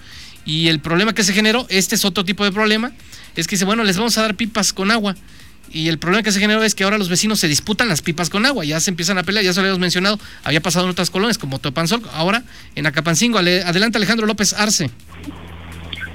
y 0.45 0.69
el 0.69 0.79
problema 0.79 1.13
que 1.13 1.23
se 1.23 1.33
generó, 1.33 1.67
este 1.69 1.93
es 1.93 2.05
otro 2.05 2.25
tipo 2.25 2.43
de 2.43 2.51
problema, 2.51 2.91
es 3.35 3.45
que 3.45 3.55
dice, 3.55 3.65
bueno, 3.65 3.83
les 3.83 3.97
vamos 3.97 4.17
a 4.17 4.23
dar 4.23 4.33
pipas 4.33 4.73
con 4.73 4.89
agua. 4.89 5.15
Y 5.71 5.87
el 5.89 5.99
problema 5.99 6.23
que 6.23 6.31
se 6.31 6.39
generó 6.39 6.63
es 6.63 6.75
que 6.75 6.83
ahora 6.83 6.97
los 6.97 7.09
vecinos 7.09 7.39
se 7.39 7.47
disputan 7.47 7.87
las 7.87 8.01
pipas 8.01 8.29
con 8.29 8.45
agua, 8.45 8.65
ya 8.65 8.79
se 8.79 8.89
empiezan 8.89 9.17
a 9.17 9.23
pelear, 9.23 9.43
ya 9.43 9.53
se 9.53 9.59
lo 9.59 9.65
habíamos 9.65 9.79
mencionado, 9.79 10.19
había 10.43 10.61
pasado 10.61 10.85
en 10.85 10.91
otras 10.91 11.09
colonias 11.09 11.37
como 11.37 11.59
Topanzol, 11.59 12.01
ahora 12.13 12.43
en 12.75 12.85
Acapancingo. 12.87 13.37
Adelante 13.39 13.97
Alejandro 13.97 14.25
López 14.25 14.53
Arce. 14.53 14.89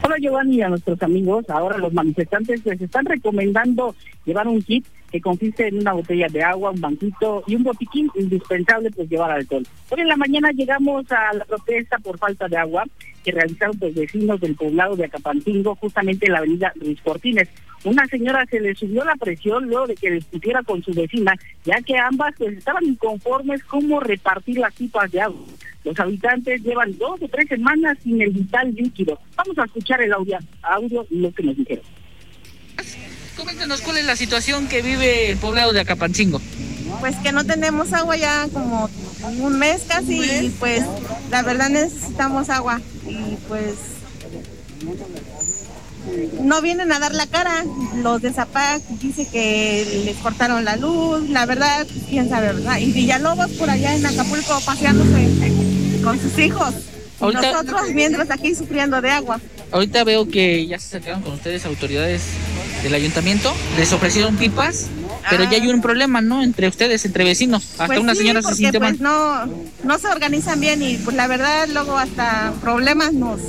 Hola 0.03 0.17
Giovanni 0.21 0.61
a 0.61 0.69
nuestros 0.69 1.01
amigos. 1.03 1.49
Ahora 1.49 1.79
los 1.79 1.93
manifestantes 1.95 2.65
les 2.67 2.81
están 2.81 3.07
recomendando 3.07 3.95
llevar 4.27 4.47
un 4.47 4.61
kit 4.61 4.85
que 5.11 5.21
consiste 5.21 5.69
en 5.69 5.79
una 5.79 5.93
botella 5.93 6.27
de 6.29 6.43
agua, 6.43 6.73
un 6.73 6.81
banquito 6.81 7.43
y 7.47 7.55
un 7.55 7.63
botiquín 7.63 8.11
indispensable 8.15 8.91
pues 8.91 9.09
llevar 9.09 9.31
alcohol. 9.31 9.67
Hoy 9.89 10.01
en 10.01 10.09
la 10.09 10.17
mañana 10.17 10.51
llegamos 10.51 11.11
a 11.11 11.33
la 11.33 11.45
protesta 11.45 11.99
por 12.01 12.19
falta 12.19 12.49
de 12.49 12.57
agua 12.57 12.85
que 13.25 13.33
realizaron 13.33 13.79
los 13.81 13.95
vecinos 13.95 14.41
del 14.41 14.57
poblado 14.57 14.97
de 14.97 15.07
Acapantingo, 15.07 15.75
justamente 15.77 16.27
en 16.27 16.33
la 16.33 16.39
avenida 16.39 16.73
Luis 16.75 17.01
Cortines. 17.01 17.49
Una 17.85 18.07
señora 18.07 18.47
se 18.51 18.61
le 18.61 18.75
subió 18.75 19.05
la 19.05 19.15
presión 19.17 19.67
luego 19.67 19.87
de 19.87 19.95
que 19.95 20.11
discutiera 20.11 20.63
con 20.63 20.83
su 20.83 20.93
vecina, 20.93 21.35
ya 21.65 21.77
que 21.83 21.99
ambas 21.99 22.35
pues 22.39 22.57
estaban 22.57 22.85
inconformes 22.85 23.63
cómo 23.65 24.01
repartir 24.01 24.59
las 24.59 24.73
pipas 24.73 25.13
de 25.13 25.21
agua. 25.21 25.45
Los 25.85 26.01
habitantes 26.01 26.63
llevan 26.63 26.97
dos 26.97 27.21
o 27.21 27.29
tres 27.29 27.47
semanas 27.47 27.99
sin 28.03 28.23
el 28.23 28.31
vital 28.31 28.75
líquido. 28.75 29.19
Vamos 29.37 29.59
a 29.59 29.65
escuchar 29.65 30.01
el 30.01 30.15
audio, 30.15 30.39
audio 30.63 31.07
y 31.11 31.19
lo 31.19 31.33
que 31.33 31.43
nos 31.43 31.57
dijeron. 31.57 31.85
Coméntanos 33.37 33.83
cuál 33.83 33.99
es 33.99 34.07
la 34.07 34.17
situación 34.17 34.67
que 34.67 34.81
vive 34.81 35.31
el 35.31 35.37
poblado 35.37 35.75
de 35.75 35.81
Acapancingo. 35.81 36.41
Pues 37.01 37.17
que 37.17 37.33
no 37.33 37.45
tenemos 37.45 37.93
agua 37.93 38.17
ya 38.17 38.47
como 38.51 38.89
un 39.41 39.59
mes 39.59 39.83
casi 39.87 40.23
y 40.23 40.49
pues 40.59 40.85
la 41.31 41.43
verdad 41.43 41.69
necesitamos 41.69 42.49
agua 42.49 42.81
y 43.07 43.37
pues 43.49 43.75
no 46.41 46.61
vienen 46.61 46.93
a 46.93 46.99
dar 46.99 47.15
la 47.15 47.27
cara. 47.27 47.65
Los 47.97 48.23
de 48.23 48.33
Zapac 48.33 48.83
dice 49.01 49.27
que 49.27 50.03
les 50.05 50.17
cortaron 50.17 50.65
la 50.65 50.77
luz, 50.77 51.29
la 51.31 51.47
verdad, 51.47 51.87
quién 52.09 52.29
sabe, 52.29 52.53
¿verdad? 52.53 52.79
Y 52.79 52.93
Villalobos 52.93 53.51
por 53.53 53.71
allá 53.71 53.95
en 53.95 54.05
Acapulco 54.07 54.61
paseándose 54.65 55.53
con 56.03 56.21
sus 56.21 56.39
hijos. 56.39 56.75
Nosotros 57.21 57.83
mientras 57.93 58.31
aquí 58.31 58.55
sufriendo 58.55 59.01
de 59.01 59.11
agua. 59.11 59.41
Ahorita 59.73 60.05
veo 60.05 60.29
que 60.29 60.67
ya 60.67 60.79
se 60.79 60.87
acercaron 60.89 61.23
con 61.23 61.33
ustedes 61.33 61.65
autoridades 61.65 62.23
del 62.83 62.95
ayuntamiento, 62.95 63.53
les 63.79 63.93
ofrecieron 63.93 64.37
pipas, 64.37 64.89
pero 65.31 65.45
ya 65.45 65.57
hay 65.57 65.69
un 65.69 65.81
problema, 65.81 66.21
¿no? 66.21 66.43
Entre 66.43 66.69
ustedes, 66.69 67.05
entre 67.05 67.25
vecinos. 67.25 67.65
Hasta 67.73 67.87
pues 67.87 67.99
una 67.99 68.15
señora 68.15 68.43
se 68.43 68.55
siente 68.55 68.79
pues 68.79 69.01
No, 69.01 69.47
no 69.83 69.99
se 69.99 70.09
organizan 70.09 70.61
bien 70.61 70.83
y 70.83 70.97
pues 70.99 71.17
la 71.17 71.27
verdad 71.27 71.67
luego 71.73 71.97
hasta 71.97 72.53
problemas 72.61 73.15
nos, 73.15 73.41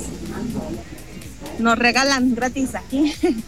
nos 1.58 1.78
regalan 1.78 2.34
gratis 2.34 2.74
aquí. 2.74 3.12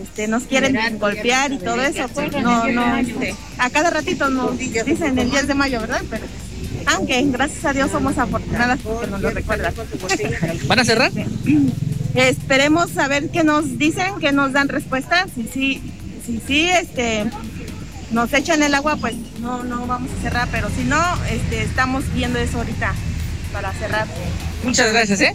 Este, 0.00 0.26
nos 0.26 0.44
quieren 0.44 0.98
golpear 0.98 1.52
y 1.52 1.58
todo 1.58 1.82
eso, 1.82 2.08
pues 2.14 2.32
no, 2.32 2.66
no, 2.66 2.96
este, 2.96 3.34
a 3.58 3.68
cada 3.68 3.90
ratito 3.90 4.30
nos 4.30 4.56
dicen 4.56 5.18
el 5.18 5.30
10 5.30 5.48
de 5.48 5.54
mayo, 5.54 5.80
¿verdad? 5.82 6.00
Pero 6.08 6.24
aunque 6.86 7.22
gracias 7.26 7.64
a 7.64 7.72
Dios 7.72 7.90
somos 7.90 8.16
afortunadas 8.18 8.80
porque 8.82 9.06
nos 9.08 9.20
lo 9.20 9.30
recuerdan. 9.30 9.74
¿Van 10.66 10.78
a 10.78 10.84
cerrar? 10.84 11.12
Esperemos 12.14 12.90
saber 12.90 13.30
qué 13.30 13.44
nos 13.44 13.78
dicen, 13.78 14.18
que 14.20 14.32
nos 14.32 14.52
dan 14.52 14.68
respuesta. 14.68 15.26
Si 15.34 15.44
sí, 15.44 15.82
si, 16.24 16.40
sí, 16.46 16.68
este, 16.70 17.24
nos 18.10 18.32
echan 18.32 18.62
el 18.62 18.74
agua, 18.74 18.96
pues 18.96 19.14
no, 19.40 19.62
no 19.62 19.86
vamos 19.86 20.10
a 20.18 20.22
cerrar, 20.22 20.48
pero 20.50 20.68
si 20.70 20.84
no, 20.84 21.02
este, 21.30 21.62
estamos 21.62 22.04
viendo 22.14 22.38
eso 22.38 22.58
ahorita 22.58 22.94
para 23.52 23.72
cerrar. 23.74 24.06
Muchas 24.64 24.92
gracias, 24.92 25.20
¿eh? 25.20 25.34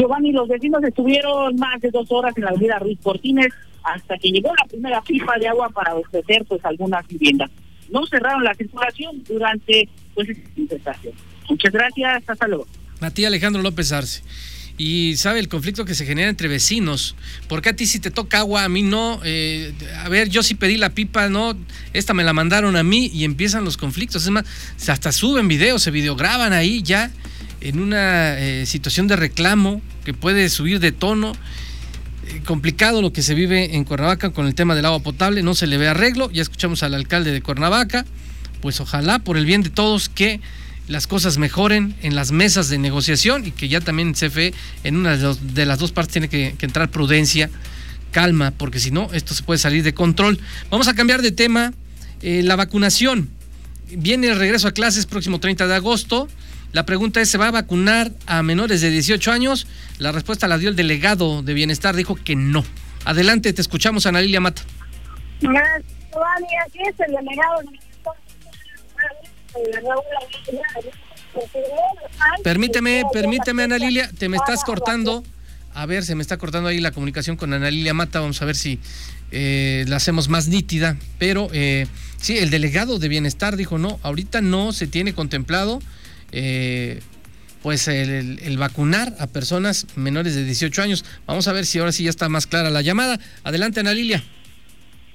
Giovanni, 0.00 0.32
los 0.32 0.48
vecinos 0.48 0.82
estuvieron 0.82 1.56
más 1.56 1.80
de 1.80 1.90
dos 1.90 2.10
horas 2.10 2.34
en 2.36 2.44
la 2.44 2.50
avenida 2.50 2.78
Ruiz 2.78 2.98
Cortines 3.02 3.52
hasta 3.82 4.16
que 4.18 4.30
llegó 4.30 4.52
la 4.58 4.66
primera 4.66 5.02
pipa 5.02 5.38
de 5.38 5.48
agua 5.48 5.68
para 5.68 5.94
ofrecer 5.94 6.44
pues 6.46 6.64
algunas 6.64 7.06
viviendas 7.06 7.50
no 7.90 8.06
cerraron 8.06 8.44
la 8.44 8.54
circulación 8.54 9.22
durante 9.28 9.88
pues 10.14 10.28
esta. 10.70 10.96
Muchas 11.48 11.72
gracias, 11.72 12.22
hasta 12.26 12.48
luego. 12.48 12.66
Matías 13.00 13.28
Alejandro 13.28 13.62
López 13.62 13.92
Arce. 13.92 14.22
Y 14.78 15.16
sabe 15.16 15.40
el 15.40 15.48
conflicto 15.48 15.84
que 15.84 15.94
se 15.94 16.06
genera 16.06 16.30
entre 16.30 16.48
vecinos. 16.48 17.14
Porque 17.48 17.68
a 17.68 17.76
ti 17.76 17.86
si 17.86 17.98
te 18.00 18.10
toca 18.10 18.38
agua, 18.38 18.64
a 18.64 18.68
mí 18.68 18.82
no. 18.82 19.20
Eh, 19.24 19.74
a 19.98 20.08
ver, 20.08 20.30
yo 20.30 20.42
sí 20.42 20.54
pedí 20.54 20.78
la 20.78 20.90
pipa, 20.90 21.28
no. 21.28 21.54
Esta 21.92 22.14
me 22.14 22.24
la 22.24 22.32
mandaron 22.32 22.76
a 22.76 22.82
mí 22.82 23.10
y 23.12 23.24
empiezan 23.24 23.64
los 23.64 23.76
conflictos. 23.76 24.24
Es 24.24 24.30
más, 24.30 24.46
hasta 24.88 25.12
suben 25.12 25.48
videos, 25.48 25.82
se 25.82 25.90
videograban 25.90 26.54
ahí 26.54 26.82
ya 26.82 27.10
en 27.60 27.80
una 27.80 28.38
eh, 28.38 28.66
situación 28.66 29.06
de 29.08 29.16
reclamo 29.16 29.82
que 30.04 30.14
puede 30.14 30.48
subir 30.48 30.80
de 30.80 30.92
tono 30.92 31.32
complicado 32.44 33.02
lo 33.02 33.12
que 33.12 33.22
se 33.22 33.34
vive 33.34 33.76
en 33.76 33.84
Cuernavaca 33.84 34.30
con 34.30 34.46
el 34.46 34.54
tema 34.54 34.74
del 34.74 34.84
agua 34.84 35.00
potable, 35.00 35.42
no 35.42 35.54
se 35.54 35.66
le 35.66 35.78
ve 35.78 35.88
arreglo, 35.88 36.30
ya 36.30 36.42
escuchamos 36.42 36.82
al 36.82 36.94
alcalde 36.94 37.32
de 37.32 37.42
Cuernavaca, 37.42 38.04
pues 38.60 38.80
ojalá 38.80 39.18
por 39.18 39.36
el 39.36 39.46
bien 39.46 39.62
de 39.62 39.70
todos 39.70 40.08
que 40.08 40.40
las 40.88 41.06
cosas 41.06 41.38
mejoren 41.38 41.94
en 42.02 42.14
las 42.14 42.32
mesas 42.32 42.68
de 42.68 42.78
negociación 42.78 43.46
y 43.46 43.52
que 43.52 43.68
ya 43.68 43.80
también 43.80 44.12
CFE 44.12 44.52
en 44.84 44.96
una 44.96 45.16
de, 45.16 45.66
las 45.66 45.78
dos 45.78 45.92
partes 45.92 46.12
tiene 46.12 46.28
que, 46.28 46.54
entrar 46.60 46.90
prudencia, 46.90 47.48
calma, 48.10 48.50
porque 48.50 48.80
si 48.80 48.90
no, 48.90 49.08
esto 49.12 49.34
se 49.34 49.42
puede 49.42 49.58
salir 49.58 49.84
de 49.84 49.94
control. 49.94 50.40
Vamos 50.68 50.88
a 50.88 50.94
cambiar 50.94 51.22
de 51.22 51.30
tema, 51.30 51.72
eh, 52.22 52.42
la 52.42 52.56
vacunación. 52.56 53.30
Viene 53.96 54.28
el 54.28 54.36
regreso 54.36 54.68
a 54.68 54.72
clases 54.72 55.06
próximo 55.06 55.38
30 55.38 55.68
de 55.68 55.74
agosto. 55.74 56.28
La 56.72 56.86
pregunta 56.86 57.20
es, 57.20 57.28
¿se 57.28 57.38
va 57.38 57.48
a 57.48 57.50
vacunar 57.50 58.12
a 58.26 58.42
menores 58.42 58.80
de 58.80 58.90
18 58.90 59.32
años? 59.32 59.66
La 59.98 60.12
respuesta 60.12 60.46
la 60.46 60.58
dio 60.58 60.68
el 60.68 60.76
delegado 60.76 61.42
de 61.42 61.54
Bienestar, 61.54 61.96
dijo 61.96 62.14
que 62.14 62.36
no. 62.36 62.64
Adelante, 63.04 63.52
te 63.52 63.60
escuchamos, 63.60 64.06
Ana 64.06 64.20
Lilia 64.20 64.40
Mata. 64.40 64.62
Gracias, 65.40 65.84
Giovanni. 66.12 66.46
Aquí 66.66 66.78
es 66.88 67.00
el 67.00 67.14
delegado 67.14 67.60
de 67.62 67.80
Permíteme, 72.42 73.02
permíteme, 73.12 73.64
Ana 73.64 73.78
Lilia, 73.78 74.10
te 74.18 74.28
me 74.28 74.36
estás 74.36 74.64
cortando. 74.64 75.24
A 75.74 75.86
ver, 75.86 76.04
se 76.04 76.14
me 76.14 76.22
está 76.22 76.36
cortando 76.36 76.68
ahí 76.68 76.80
la 76.80 76.90
comunicación 76.90 77.36
con 77.36 77.52
Ana 77.52 77.70
Lilia 77.70 77.94
Mata. 77.94 78.20
Vamos 78.20 78.42
a 78.42 78.44
ver 78.44 78.56
si 78.56 78.80
eh, 79.30 79.84
la 79.86 79.96
hacemos 79.96 80.28
más 80.28 80.48
nítida. 80.48 80.96
Pero 81.18 81.48
eh, 81.52 81.86
sí, 82.20 82.38
el 82.38 82.50
delegado 82.50 82.98
de 82.98 83.08
bienestar 83.08 83.56
dijo: 83.56 83.78
no, 83.78 84.00
ahorita 84.02 84.40
no 84.40 84.72
se 84.72 84.86
tiene 84.86 85.14
contemplado. 85.14 85.80
Eh, 86.32 87.00
pues 87.62 87.88
el, 87.88 88.56
vacunar 88.58 89.12
a 89.18 89.26
personas 89.26 89.86
menores 89.96 90.34
de 90.34 90.44
18 90.44 90.82
años. 90.82 91.04
Vamos 91.26 91.46
a 91.48 91.52
ver 91.52 91.66
si 91.66 91.78
ahora 91.78 91.92
sí 91.92 92.04
ya 92.04 92.10
está 92.10 92.28
más 92.28 92.46
clara 92.46 92.70
la 92.70 92.82
llamada. 92.82 93.18
Adelante, 93.44 93.80
Ana 93.80 93.92
Lilia. 93.92 94.22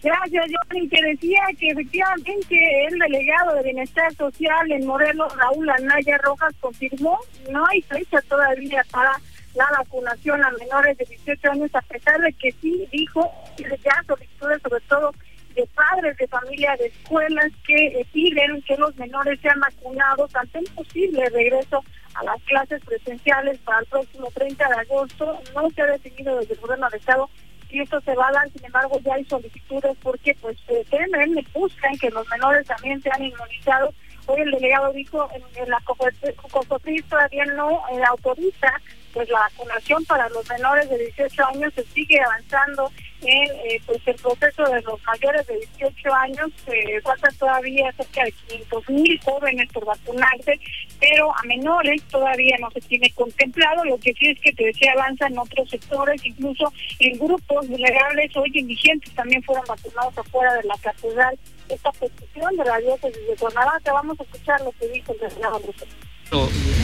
Gracias, 0.03 0.45
Johnny, 0.69 0.87
que 0.87 1.01
decía 1.01 1.41
que 1.59 1.67
efectivamente 1.69 2.85
el 2.87 2.99
delegado 2.99 3.55
de 3.55 3.63
Bienestar 3.63 4.13
Social 4.13 4.71
en 4.71 4.85
Morelos, 4.85 5.35
Raúl 5.35 5.67
Anaya 5.67 6.19
Rojas, 6.19 6.53
confirmó 6.59 7.17
no 7.51 7.65
hay 7.65 7.81
fecha 7.81 8.21
todavía 8.29 8.85
para 8.91 9.13
la 9.55 9.65
vacunación 9.79 10.43
a 10.43 10.51
menores 10.51 10.97
de 10.99 11.05
18 11.05 11.51
años, 11.51 11.71
a 11.73 11.81
pesar 11.81 12.21
de 12.21 12.33
que 12.33 12.51
sí 12.61 12.87
dijo 12.91 13.31
ya 13.57 14.03
solicitudes 14.05 14.61
sobre 14.61 14.81
todo 14.81 15.11
de 15.55 15.65
padres 15.67 16.17
de 16.17 16.27
familia 16.27 16.75
de 16.77 16.87
escuelas 16.87 17.51
que 17.65 17.87
eh, 17.87 18.05
piden 18.11 18.61
que 18.63 18.77
los 18.77 18.95
menores 18.97 19.39
sean 19.41 19.59
vacunados 19.59 20.35
ante 20.35 20.59
un 20.59 20.65
posible 20.75 21.29
regreso 21.29 21.83
a 22.13 22.23
las 22.23 22.41
clases 22.43 22.83
presenciales 22.83 23.57
para 23.59 23.79
el 23.79 23.85
próximo 23.87 24.29
30 24.33 24.67
de 24.67 24.75
agosto. 24.75 25.39
No 25.53 25.69
se 25.71 25.81
ha 25.81 25.85
definido 25.87 26.37
desde 26.39 26.53
el 26.53 26.59
gobierno 26.59 26.89
de 26.89 26.97
Estado 26.97 27.29
y 27.69 27.81
esto 27.81 27.99
se 28.01 28.15
va 28.15 28.27
a 28.27 28.31
dar, 28.31 28.49
sin 28.51 28.65
embargo 28.65 28.99
ya 29.03 29.15
hay 29.15 29.25
solicitudes 29.25 29.97
porque 30.01 30.35
pues 30.41 30.57
eh, 30.67 30.85
me 31.09 31.41
buscan 31.53 31.97
que 31.97 32.09
los 32.09 32.27
menores 32.29 32.67
también 32.67 33.01
sean 33.01 33.23
inmunizados. 33.23 33.95
Hoy 34.27 34.41
el 34.41 34.51
delegado 34.51 34.91
dijo 34.91 35.29
en, 35.33 35.69
la 35.69 35.79
COFOPRIS 35.81 37.05
todavía 37.05 37.45
no 37.45 37.81
eh, 37.91 38.01
autoriza 38.07 38.73
pues 39.13 39.29
la 39.29 39.39
vacunación 39.39 40.03
para 40.05 40.27
los 40.29 40.47
menores 40.49 40.89
de 40.89 40.97
18 40.97 41.45
años 41.45 41.73
se 41.73 41.83
sigue 41.85 42.19
avanzando 42.21 42.91
eh, 43.33 43.81
pues 43.85 43.99
el 44.05 44.15
proceso 44.15 44.63
de 44.65 44.81
los 44.81 45.01
mayores 45.03 45.47
de 45.47 45.57
18 45.77 46.13
años 46.13 46.51
eh, 46.67 47.01
faltan 47.01 47.35
todavía 47.35 47.91
cerca 47.93 48.23
de 48.23 48.31
500 48.31 48.89
mil 48.89 49.19
jóvenes 49.23 49.71
por 49.71 49.85
vacunarse 49.85 50.59
pero 50.99 51.31
a 51.35 51.43
menores 51.43 52.01
todavía 52.03 52.55
no 52.59 52.69
se 52.71 52.81
tiene 52.81 53.09
contemplado. 53.11 53.83
Lo 53.85 53.97
que 53.97 54.13
sí 54.13 54.29
es 54.29 54.39
que 54.39 54.51
te 54.53 54.89
avanza 54.89 55.27
en 55.27 55.37
otros 55.37 55.69
sectores 55.69 56.23
incluso 56.25 56.71
en 56.99 57.17
grupos 57.19 57.67
vulnerables. 57.67 58.35
Hoy 58.35 58.51
indigentes 58.53 59.13
también 59.13 59.43
fueron 59.43 59.65
vacunados 59.67 60.17
afuera 60.17 60.53
de 60.55 60.63
la 60.63 60.77
catedral. 60.77 61.37
Esta 61.69 61.91
petición 61.91 62.55
de 62.55 62.65
la 62.65 62.77
diócesis 62.79 63.27
de 63.27 63.35
Cuernavaca 63.35 63.93
vamos 63.93 64.19
a 64.19 64.23
escuchar 64.23 64.61
lo 64.61 64.71
que 64.73 64.87
dijo 64.87 65.13
el 65.13 65.19
delegado 65.19 65.59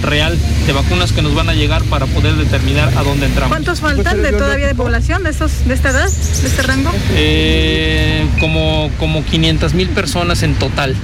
real 0.01 0.38
de 0.65 0.73
vacunas 0.73 1.12
que 1.12 1.21
nos 1.21 1.34
van 1.34 1.49
a 1.49 1.54
llegar 1.54 1.84
para 1.86 2.06
poder 2.06 2.36
determinar 2.36 2.89
a 2.97 3.04
dónde 3.04 3.25
entramos. 3.25 3.49
¿Cuántos 3.49 3.80
faltan 3.80 4.21
de 4.21 4.32
todavía 4.32 4.67
de 4.67 4.75
población 4.75 5.23
de 5.23 5.32
estos 5.32 5.65
de 5.67 5.73
esta 5.73 5.89
edad, 5.89 6.10
de 6.10 6.47
este 6.47 6.62
rango? 6.62 6.91
Eh, 7.15 8.25
como 8.39 8.91
como 8.99 9.25
500 9.25 9.73
mil 9.73 9.89
personas 9.89 10.43
en 10.43 10.56
total 10.56 10.95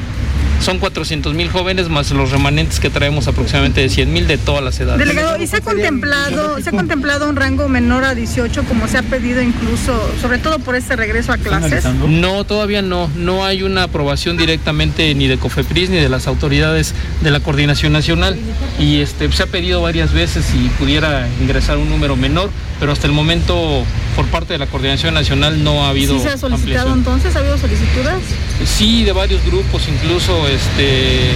son 0.60 0.80
400 0.80 1.34
mil 1.34 1.50
jóvenes 1.50 1.89
más 1.89 2.12
los 2.12 2.32
remanentes 2.32 2.80
que 2.80 2.89
traemos 2.89 3.28
aproximadamente 3.28 3.82
de 3.82 3.89
100 3.89 4.12
mil 4.12 4.28
de 4.28 4.38
todas 4.38 4.63
las 4.63 4.80
edades. 4.80 5.00
Delegado, 5.00 5.41
¿y 5.41 5.48
se 5.48 5.58
ha 5.58 5.62
contemplado, 5.62 6.60
se 6.62 6.70
ha 6.70 6.72
contemplado 6.72 7.30
un 7.30 7.36
rango 7.36 7.67
menor 7.70 8.04
a 8.04 8.15
18 8.15 8.63
como 8.63 8.88
se 8.88 8.98
ha 8.98 9.04
pedido 9.04 9.41
incluso, 9.41 9.93
sobre 10.22 10.38
todo 10.39 10.60
por 10.60 10.76
este 10.76 10.96
regreso 10.96 11.32
a 11.32 11.38
clases? 11.38 11.86
No, 11.86 12.43
todavía 12.43 12.82
no, 12.82 13.10
no 13.15 13.46
hay 13.46 13.63
una 13.63 13.84
aprobación 13.84 14.38
directamente 14.38 15.13
ni 15.15 15.28
de 15.28 15.38
COFEPRIS 15.38 15.89
ni 15.89 15.98
de 15.98 16.10
las 16.10 16.28
autoridades 16.28 16.93
de 17.22 17.32
la 17.32 17.39
coordinación 17.39 17.93
nacional 17.93 18.38
y 18.80 19.02
este 19.02 19.32
se 19.32 19.43
ha 19.43 19.48
pedido 19.48 19.82
varias 19.82 20.13
veces 20.13 20.46
si 20.46 20.70
pudiera 20.80 21.28
ingresar 21.41 21.78
un 21.78 21.89
número 21.89 22.15
menor, 22.15 22.50
pero 22.80 22.92
hasta 22.92 23.08
el 23.08 23.13
momento 23.13 23.84
por 24.16 24.26
parte 24.28 24.54
de 24.54 24.60
la 24.60 24.68
coordinación 24.68 25.13
nacional 25.13 25.63
no 25.63 25.86
ha 25.86 25.90
habido. 25.90 26.16
¿Sí 26.16 26.22
se 26.22 26.30
ha 26.30 26.38
solicitado 26.38 26.94
entonces? 26.94 27.36
¿Ha 27.36 27.40
habido 27.40 27.58
solicitudes? 27.58 28.24
Sí, 28.66 29.04
de 29.04 29.12
varios 29.12 29.44
grupos, 29.46 29.88
incluso 29.88 30.48
este, 30.48 31.30
eh, 31.30 31.34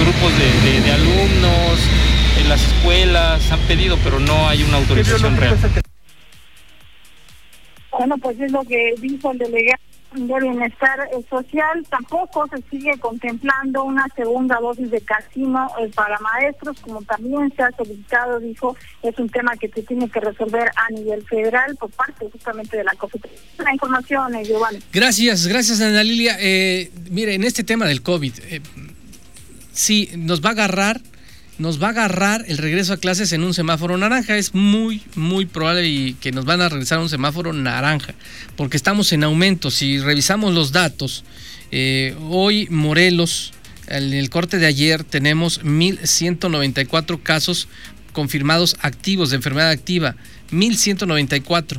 grupos 0.00 0.32
de, 0.38 0.92
alumnos, 0.92 1.78
en 2.40 2.48
las 2.48 2.62
escuelas 2.62 3.50
han 3.50 3.60
pedido, 3.60 3.98
pero 4.02 4.18
no 4.18 4.48
hay 4.48 4.62
una 4.62 4.78
autorización 4.78 5.36
real. 5.36 5.56
Bueno, 7.92 8.16
pues 8.18 8.40
es 8.40 8.52
lo 8.52 8.62
que 8.62 8.94
dijo 9.00 9.32
el 9.32 9.38
delegado 9.38 9.89
de 10.12 10.40
bienestar 10.40 11.08
social. 11.28 11.86
Tampoco 11.88 12.46
se 12.48 12.62
sigue 12.70 12.98
contemplando 12.98 13.84
una 13.84 14.06
segunda 14.14 14.58
dosis 14.60 14.90
de 14.90 15.00
casino 15.00 15.68
eh, 15.80 15.90
para 15.94 16.18
maestros, 16.18 16.78
como 16.80 17.02
también 17.02 17.52
se 17.56 17.62
ha 17.62 17.70
solicitado, 17.72 18.38
dijo, 18.40 18.76
es 19.02 19.18
un 19.18 19.28
tema 19.28 19.56
que 19.56 19.68
se 19.68 19.82
tiene 19.82 20.08
que 20.08 20.20
resolver 20.20 20.70
a 20.76 20.90
nivel 20.92 21.24
federal 21.26 21.76
por 21.76 21.90
parte 21.90 22.28
justamente 22.30 22.76
de 22.76 22.84
la 22.84 22.94
COFET. 22.94 23.26
La 23.58 23.72
información, 23.72 24.34
eh. 24.34 24.42
Gracias, 24.92 25.46
gracias 25.46 25.80
Ana 25.80 26.02
Lilia. 26.02 26.36
Eh, 26.40 26.90
mire, 27.10 27.34
en 27.34 27.44
este 27.44 27.64
tema 27.64 27.86
del 27.86 28.02
COVID, 28.02 28.32
eh, 28.48 28.60
sí, 29.72 30.10
nos 30.16 30.44
va 30.44 30.50
a 30.50 30.52
agarrar 30.52 31.00
nos 31.60 31.80
va 31.80 31.88
a 31.88 31.90
agarrar 31.90 32.42
el 32.48 32.56
regreso 32.56 32.94
a 32.94 32.96
clases 32.96 33.34
en 33.34 33.44
un 33.44 33.52
semáforo 33.52 33.98
naranja. 33.98 34.38
Es 34.38 34.54
muy, 34.54 35.02
muy 35.14 35.44
probable 35.44 35.86
y 35.86 36.14
que 36.14 36.32
nos 36.32 36.46
van 36.46 36.62
a 36.62 36.70
regresar 36.70 36.98
a 36.98 37.02
un 37.02 37.10
semáforo 37.10 37.52
naranja, 37.52 38.14
porque 38.56 38.78
estamos 38.78 39.12
en 39.12 39.24
aumento. 39.24 39.70
Si 39.70 39.98
revisamos 39.98 40.54
los 40.54 40.72
datos, 40.72 41.22
eh, 41.70 42.16
hoy 42.30 42.66
Morelos, 42.70 43.52
en 43.88 44.14
el 44.14 44.30
corte 44.30 44.56
de 44.56 44.66
ayer, 44.66 45.04
tenemos 45.04 45.62
1.194 45.62 47.22
casos 47.22 47.68
confirmados 48.14 48.76
activos 48.80 49.28
de 49.28 49.36
enfermedad 49.36 49.68
activa. 49.68 50.16
1.194. 50.52 51.78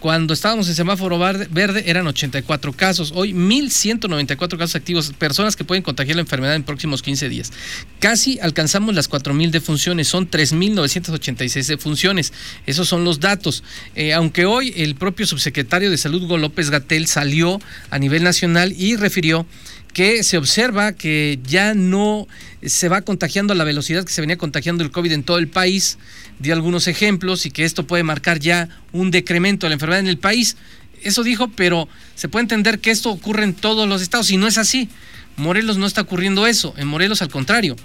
Cuando 0.00 0.32
estábamos 0.32 0.68
en 0.68 0.76
semáforo 0.76 1.18
verde 1.18 1.82
eran 1.86 2.06
84 2.06 2.72
casos, 2.72 3.12
hoy 3.16 3.32
1.194 3.32 4.56
casos 4.56 4.76
activos, 4.76 5.12
personas 5.18 5.56
que 5.56 5.64
pueden 5.64 5.82
contagiar 5.82 6.14
la 6.16 6.22
enfermedad 6.22 6.54
en 6.54 6.62
próximos 6.62 7.02
15 7.02 7.28
días. 7.28 7.52
Casi 7.98 8.38
alcanzamos 8.38 8.94
las 8.94 9.10
4.000 9.10 9.50
defunciones, 9.50 10.06
son 10.06 10.30
3.986 10.30 11.66
defunciones. 11.66 12.32
Esos 12.66 12.88
son 12.88 13.04
los 13.04 13.18
datos. 13.18 13.64
Eh, 13.96 14.12
aunque 14.12 14.46
hoy 14.46 14.72
el 14.76 14.94
propio 14.94 15.26
subsecretario 15.26 15.90
de 15.90 15.96
Salud, 15.96 16.22
Hugo 16.22 16.38
López 16.38 16.70
Gatel, 16.70 17.08
salió 17.08 17.60
a 17.90 17.98
nivel 17.98 18.22
nacional 18.22 18.72
y 18.78 18.94
refirió 18.94 19.46
que 19.92 20.22
se 20.22 20.38
observa 20.38 20.92
que 20.92 21.40
ya 21.42 21.74
no 21.74 22.28
se 22.62 22.88
va 22.88 23.02
contagiando 23.02 23.52
a 23.52 23.56
la 23.56 23.64
velocidad 23.64 24.04
que 24.04 24.12
se 24.12 24.20
venía 24.20 24.36
contagiando 24.36 24.84
el 24.84 24.90
COVID 24.90 25.12
en 25.12 25.24
todo 25.24 25.38
el 25.38 25.48
país, 25.48 25.98
dio 26.38 26.54
algunos 26.54 26.88
ejemplos 26.88 27.46
y 27.46 27.50
que 27.50 27.64
esto 27.64 27.86
puede 27.86 28.02
marcar 28.02 28.38
ya 28.38 28.68
un 28.92 29.10
decremento 29.10 29.66
de 29.66 29.70
la 29.70 29.74
enfermedad 29.74 30.00
en 30.00 30.08
el 30.08 30.18
país. 30.18 30.56
Eso 31.02 31.22
dijo, 31.22 31.48
pero 31.48 31.88
se 32.14 32.28
puede 32.28 32.42
entender 32.42 32.80
que 32.80 32.90
esto 32.90 33.10
ocurre 33.10 33.44
en 33.44 33.54
todos 33.54 33.88
los 33.88 34.02
estados 34.02 34.30
y 34.30 34.36
no 34.36 34.46
es 34.46 34.58
así. 34.58 34.88
Morelos 35.36 35.78
no 35.78 35.86
está 35.86 36.02
ocurriendo 36.02 36.46
eso, 36.46 36.74
en 36.76 36.88
Morelos 36.88 37.22
al 37.22 37.28
contrario. 37.28 37.76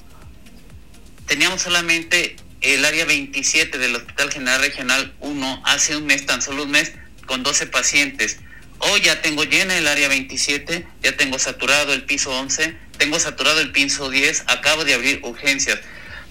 teníamos 1.26 1.62
solamente 1.62 2.36
el 2.62 2.84
área 2.84 3.04
27 3.04 3.76
del 3.78 3.96
Hospital 3.96 4.32
General 4.32 4.60
Regional 4.60 5.12
1 5.20 5.62
hace 5.64 5.96
un 5.96 6.06
mes, 6.06 6.24
tan 6.26 6.40
solo 6.40 6.62
un 6.62 6.70
mes, 6.70 6.92
con 7.26 7.42
12 7.42 7.66
pacientes. 7.66 8.38
Hoy 8.78 9.00
ya 9.00 9.20
tengo 9.20 9.44
llena 9.44 9.76
el 9.76 9.86
área 9.86 10.08
27, 10.08 10.86
ya 11.02 11.16
tengo 11.16 11.38
saturado 11.38 11.92
el 11.92 12.04
piso 12.04 12.30
11, 12.30 12.76
tengo 12.98 13.18
saturado 13.18 13.60
el 13.60 13.72
piso 13.72 14.10
10, 14.10 14.44
acabo 14.46 14.84
de 14.84 14.94
abrir 14.94 15.20
urgencias. 15.22 15.80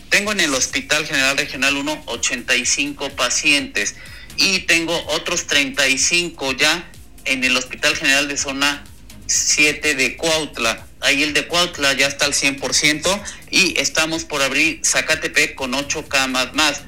Tengo 0.10 0.32
en 0.32 0.42
el 0.42 0.54
Hospital 0.54 1.06
General 1.06 1.38
Regional 1.38 1.78
1 1.78 2.04
85 2.06 3.10
pacientes 3.12 3.96
y 4.36 4.60
tengo 4.60 4.98
otros 5.08 5.48
35 5.48 6.54
ya 6.54 6.90
en 7.26 7.44
el 7.44 7.56
Hospital 7.56 7.96
General 7.96 8.28
de 8.28 8.38
Zona 8.38 8.84
7 9.28 9.96
de 9.96 10.18
Cuautla. 10.18 10.88
Ahí 11.02 11.24
el 11.24 11.34
de 11.34 11.48
Cuautla 11.48 11.94
ya 11.94 12.08
está 12.08 12.26
al 12.26 12.34
100% 12.34 13.22
y 13.50 13.80
estamos 13.80 14.24
por 14.24 14.42
abrir 14.42 14.82
Zacatepec 14.84 15.56
con 15.56 15.74
8 15.74 16.08
camas 16.08 16.54
más. 16.54 16.82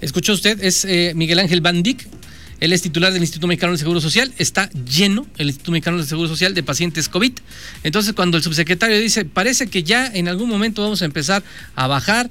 Escuchó 0.00 0.32
usted, 0.32 0.62
es 0.62 0.84
eh, 0.84 1.12
Miguel 1.14 1.40
Ángel 1.40 1.60
Bandic, 1.60 2.06
él 2.60 2.72
es 2.72 2.82
titular 2.82 3.12
del 3.12 3.22
Instituto 3.22 3.46
Mexicano 3.46 3.72
del 3.72 3.78
Seguro 3.78 4.00
Social. 4.00 4.32
Está 4.36 4.68
lleno 4.70 5.26
el 5.38 5.46
Instituto 5.46 5.72
Mexicano 5.72 5.98
del 5.98 6.06
Seguro 6.06 6.28
Social 6.28 6.54
de 6.54 6.62
pacientes 6.62 7.08
COVID. 7.08 7.32
Entonces, 7.84 8.14
cuando 8.14 8.36
el 8.36 8.42
subsecretario 8.42 8.98
dice, 8.98 9.24
parece 9.24 9.68
que 9.68 9.84
ya 9.84 10.06
en 10.06 10.28
algún 10.28 10.48
momento 10.48 10.82
vamos 10.82 11.02
a 11.02 11.04
empezar 11.04 11.42
a 11.76 11.86
bajar 11.86 12.30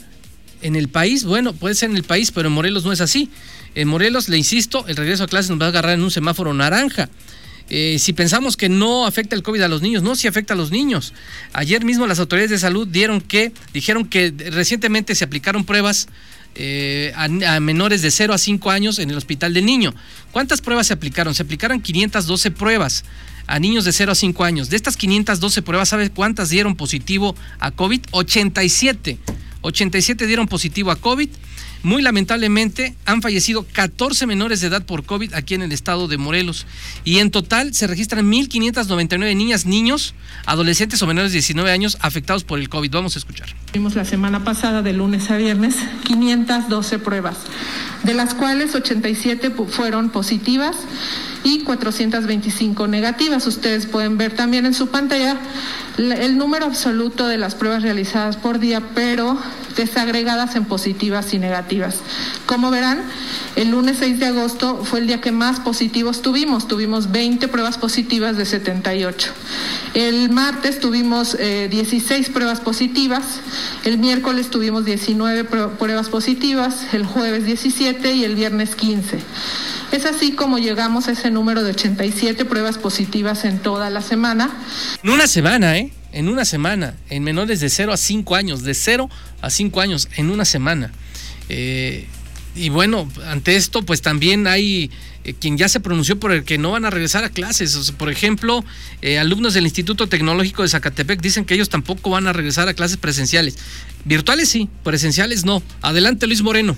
en 0.61 0.75
el 0.75 0.89
país, 0.89 1.23
bueno, 1.23 1.53
puede 1.53 1.75
ser 1.75 1.91
en 1.91 1.95
el 1.95 2.03
país, 2.03 2.31
pero 2.31 2.49
en 2.49 2.53
Morelos 2.53 2.83
no 2.83 2.91
es 2.91 2.99
así. 2.99 3.29
En 3.75 3.87
Morelos, 3.87 4.27
le 4.27 4.37
insisto, 4.37 4.85
el 4.87 4.95
regreso 4.95 5.23
a 5.23 5.27
clases 5.27 5.51
nos 5.51 5.61
va 5.61 5.65
a 5.65 5.69
agarrar 5.69 5.93
en 5.93 6.03
un 6.03 6.11
semáforo 6.11 6.53
naranja. 6.53 7.09
Eh, 7.69 7.97
si 7.99 8.13
pensamos 8.13 8.55
que 8.55 8.69
no 8.69 9.05
afecta 9.05 9.35
el 9.35 9.43
COVID 9.43 9.61
a 9.61 9.67
los 9.67 9.81
niños, 9.81 10.01
no, 10.03 10.15
sí 10.15 10.27
afecta 10.27 10.53
a 10.53 10.57
los 10.57 10.71
niños. 10.71 11.13
Ayer 11.53 11.83
mismo 11.83 12.07
las 12.07 12.19
autoridades 12.19 12.51
de 12.51 12.59
salud 12.59 12.87
dieron 12.87 13.21
que, 13.21 13.51
dijeron 13.73 14.05
que 14.05 14.33
recientemente 14.51 15.15
se 15.15 15.25
aplicaron 15.25 15.65
pruebas 15.65 16.07
eh, 16.55 17.11
a, 17.15 17.59
menores 17.59 18.01
de 18.01 18.09
0 18.09 18.33
a 18.33 18.37
5 18.37 18.71
años 18.71 18.99
en 18.99 19.11
el 19.11 19.17
Hospital 19.17 19.53
del 19.53 19.65
Niño. 19.65 19.93
¿Cuántas 20.31 20.61
pruebas 20.61 20.87
se 20.87 20.93
aplicaron? 20.93 21.35
Se 21.35 21.43
aplicaron 21.43 21.81
512 21.81 22.51
pruebas 22.51 23.03
a 23.47 23.59
niños 23.59 23.85
de 23.85 23.91
0 23.91 24.13
a 24.13 24.15
5 24.15 24.43
años. 24.43 24.69
De 24.69 24.75
estas 24.75 24.97
512 24.97 25.61
pruebas, 25.61 25.89
¿sabes 25.89 26.09
cuántas 26.09 26.49
dieron 26.49 26.75
positivo 26.75 27.35
a 27.59 27.71
COVID? 27.71 28.01
87. 28.11 29.19
87 29.61 30.25
dieron 30.25 30.47
positivo 30.47 30.91
a 30.91 30.95
COVID. 30.95 31.29
Muy 31.83 32.01
lamentablemente 32.01 32.95
han 33.05 33.21
fallecido 33.21 33.65
14 33.71 34.25
menores 34.25 34.61
de 34.61 34.67
edad 34.67 34.85
por 34.85 35.03
COVID 35.03 35.33
aquí 35.33 35.53
en 35.53 35.61
el 35.61 35.71
estado 35.71 36.07
de 36.07 36.17
Morelos. 36.17 36.65
Y 37.03 37.19
en 37.19 37.31
total 37.31 37.73
se 37.73 37.87
registran 37.87 38.29
1.599 38.31 39.35
niñas, 39.35 39.65
niños, 39.65 40.13
adolescentes 40.45 41.01
o 41.01 41.07
menores 41.07 41.31
de 41.31 41.37
19 41.37 41.71
años 41.71 41.97
afectados 42.01 42.43
por 42.43 42.59
el 42.59 42.69
COVID. 42.69 42.91
Vamos 42.91 43.15
a 43.15 43.19
escuchar. 43.19 43.49
Tuvimos 43.71 43.95
la 43.95 44.05
semana 44.05 44.43
pasada, 44.43 44.81
de 44.81 44.93
lunes 44.93 45.29
a 45.29 45.37
viernes, 45.37 45.75
512 46.05 46.99
pruebas, 46.99 47.37
de 48.03 48.13
las 48.13 48.33
cuales 48.33 48.73
87 48.75 49.51
fueron 49.69 50.09
positivas 50.09 50.75
y 51.43 51.63
425 51.63 52.87
negativas. 52.87 53.45
Ustedes 53.47 53.85
pueden 53.85 54.17
ver 54.17 54.35
también 54.35 54.65
en 54.65 54.73
su 54.73 54.87
pantalla 54.87 55.37
el 55.97 56.37
número 56.37 56.65
absoluto 56.65 57.27
de 57.27 57.37
las 57.37 57.55
pruebas 57.55 57.83
realizadas 57.83 58.37
por 58.37 58.59
día, 58.59 58.81
pero 58.93 59.37
desagregadas 59.75 60.55
en 60.55 60.65
positivas 60.65 61.33
y 61.33 61.39
negativas. 61.39 61.66
Como 62.45 62.71
verán, 62.71 63.03
el 63.55 63.71
lunes 63.71 63.97
6 63.99 64.19
de 64.19 64.27
agosto 64.27 64.83
fue 64.85 64.99
el 64.99 65.07
día 65.07 65.21
que 65.21 65.31
más 65.31 65.59
positivos 65.59 66.21
tuvimos. 66.21 66.67
Tuvimos 66.67 67.11
20 67.11 67.47
pruebas 67.47 67.77
positivas 67.77 68.37
de 68.37 68.45
78. 68.45 69.31
El 69.93 70.29
martes 70.29 70.79
tuvimos 70.79 71.35
eh, 71.39 71.67
16 71.69 72.29
pruebas 72.29 72.59
positivas. 72.61 73.23
El 73.83 73.97
miércoles 73.97 74.49
tuvimos 74.49 74.85
19 74.85 75.43
pruebas 75.43 76.09
positivas. 76.09 76.93
El 76.93 77.05
jueves 77.05 77.45
17 77.45 78.13
y 78.13 78.23
el 78.23 78.35
viernes 78.35 78.75
15. 78.75 79.19
Es 79.91 80.05
así 80.05 80.33
como 80.33 80.57
llegamos 80.57 81.07
a 81.07 81.11
ese 81.11 81.31
número 81.31 81.63
de 81.63 81.71
87 81.71 82.43
pruebas 82.45 82.77
positivas 82.77 83.45
en 83.45 83.59
toda 83.59 83.89
la 83.89 84.01
semana. 84.01 84.49
En 85.01 85.09
una 85.09 85.27
semana, 85.27 85.77
¿eh? 85.77 85.91
En 86.11 86.29
una 86.29 86.45
semana, 86.45 86.95
en 87.09 87.23
menores 87.23 87.59
de 87.59 87.69
0 87.69 87.93
a 87.93 87.97
5 87.97 88.35
años, 88.35 88.63
de 88.63 88.73
0 88.73 89.09
a 89.41 89.49
5 89.49 89.81
años, 89.81 90.09
en 90.17 90.29
una 90.29 90.45
semana. 90.45 90.91
Eh, 91.49 92.07
y 92.55 92.69
bueno, 92.69 93.07
ante 93.27 93.55
esto, 93.55 93.83
pues 93.83 94.01
también 94.01 94.47
hay 94.47 94.89
eh, 95.23 95.33
quien 95.39 95.57
ya 95.57 95.69
se 95.69 95.79
pronunció 95.79 96.19
por 96.19 96.31
el 96.31 96.43
que 96.43 96.57
no 96.57 96.71
van 96.71 96.85
a 96.85 96.89
regresar 96.89 97.23
a 97.23 97.29
clases. 97.29 97.91
por 97.91 98.09
ejemplo, 98.09 98.63
eh, 99.01 99.19
alumnos 99.19 99.53
del 99.53 99.65
Instituto 99.65 100.07
Tecnológico 100.07 100.63
de 100.63 100.69
Zacatepec 100.69 101.21
dicen 101.21 101.45
que 101.45 101.53
ellos 101.53 101.69
tampoco 101.69 102.09
van 102.09 102.27
a 102.27 102.33
regresar 102.33 102.67
a 102.67 102.73
clases 102.73 102.97
presenciales. 102.97 103.57
Virtuales 104.05 104.49
sí, 104.49 104.69
presenciales 104.83 105.45
no. 105.45 105.61
Adelante, 105.81 106.25
Luis 106.27 106.41
Moreno. 106.41 106.75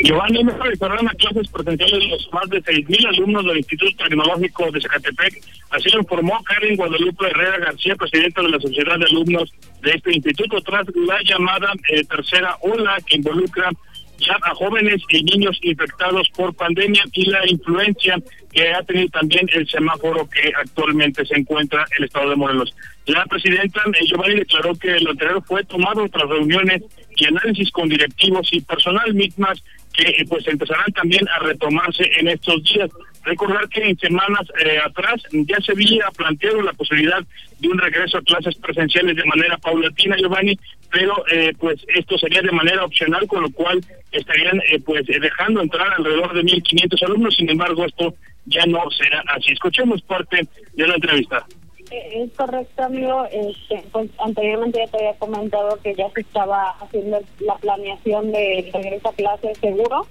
Giovanni, 0.00 0.42
no 0.42 0.52
regresarán 0.58 1.08
a 1.08 1.12
clases 1.12 1.48
presenciales 1.48 2.08
los 2.08 2.32
más 2.32 2.48
de 2.50 2.62
6.000 2.62 3.08
alumnos 3.08 3.44
del 3.44 3.58
Instituto 3.58 4.04
Tecnológico 4.04 4.70
de 4.70 4.80
Zacatepec. 4.80 5.42
Así 5.70 5.90
lo 5.90 6.00
informó 6.00 6.42
Karen 6.44 6.76
Guadalupe 6.76 7.26
Herrera 7.28 7.58
García, 7.58 7.94
presidenta 7.96 8.42
de 8.42 8.48
la 8.48 8.60
Sociedad 8.60 8.98
de 8.98 9.04
Alumnos 9.06 9.52
de 9.82 9.90
este 9.92 10.14
instituto, 10.14 10.60
tras 10.62 10.86
la 10.94 11.22
llamada 11.24 11.72
eh, 11.88 12.04
tercera 12.04 12.56
ola 12.60 12.96
que 13.06 13.16
involucra 13.16 13.70
ya 14.18 14.38
a 14.42 14.54
jóvenes 14.54 15.02
y 15.08 15.22
niños 15.24 15.58
infectados 15.62 16.28
por 16.30 16.54
pandemia 16.54 17.02
y 17.12 17.26
la 17.26 17.48
influencia 17.48 18.16
que 18.52 18.72
ha 18.72 18.82
tenido 18.82 19.08
también 19.08 19.48
el 19.52 19.68
semáforo 19.68 20.28
que 20.28 20.52
actualmente 20.56 21.24
se 21.26 21.38
encuentra 21.38 21.80
en 21.80 21.98
el 21.98 22.04
estado 22.04 22.30
de 22.30 22.36
Morelos. 22.36 22.74
La 23.06 23.24
presidenta 23.26 23.80
eh, 23.86 24.06
Giovanni 24.06 24.36
declaró 24.36 24.74
que 24.74 25.00
lo 25.00 25.10
anterior 25.10 25.42
fue 25.46 25.64
tomado 25.64 26.08
tras 26.08 26.28
reuniones 26.28 26.82
y 27.16 27.26
análisis 27.26 27.70
con 27.70 27.88
directivos 27.88 28.48
y 28.52 28.60
personal 28.60 29.14
mismas 29.14 29.62
que 29.92 30.08
eh, 30.08 30.24
pues 30.28 30.46
empezarán 30.48 30.90
también 30.92 31.26
a 31.28 31.38
retomarse 31.40 32.10
en 32.18 32.28
estos 32.28 32.62
días. 32.64 32.90
Recordar 33.24 33.68
que 33.68 33.82
en 33.82 33.98
semanas 33.98 34.48
eh, 34.64 34.78
atrás 34.84 35.22
ya 35.30 35.60
se 35.60 35.72
había 35.72 36.08
planteado 36.16 36.62
la 36.62 36.72
posibilidad 36.72 37.22
de 37.58 37.68
un 37.68 37.78
regreso 37.78 38.18
a 38.18 38.22
clases 38.22 38.56
presenciales 38.56 39.14
de 39.16 39.24
manera 39.24 39.58
paulatina, 39.58 40.16
Giovanni, 40.16 40.58
pero 40.90 41.24
eh, 41.30 41.52
pues 41.58 41.80
esto 41.94 42.18
sería 42.18 42.42
de 42.42 42.50
manera 42.50 42.84
opcional, 42.84 43.26
con 43.28 43.42
lo 43.42 43.50
cual 43.50 43.80
estarían 44.10 44.60
pues 44.84 45.06
dejando 45.06 45.62
entrar 45.62 45.94
alrededor 45.96 46.34
de 46.34 46.42
1.500 46.42 47.06
alumnos. 47.06 47.36
Sin 47.36 47.48
embargo, 47.48 47.84
esto 47.84 48.14
ya 48.46 48.66
no 48.66 48.90
será 48.90 49.22
así. 49.28 49.52
Escuchemos 49.52 50.02
parte 50.02 50.46
de 50.74 50.86
la 50.86 50.94
entrevista. 50.94 51.46
Es 51.92 52.32
correcto, 52.32 52.82
amigo. 52.82 53.24
Este, 53.30 53.84
pues 53.92 54.10
anteriormente 54.18 54.78
ya 54.78 54.90
te 54.90 54.96
había 54.98 55.18
comentado 55.18 55.78
que 55.82 55.94
ya 55.94 56.08
se 56.10 56.22
estaba 56.22 56.70
haciendo 56.80 57.20
la 57.40 57.56
planeación 57.56 58.32
de 58.32 58.70
regreso 58.72 59.10
a 59.10 59.12
clases 59.12 59.58
seguro. 59.58 60.06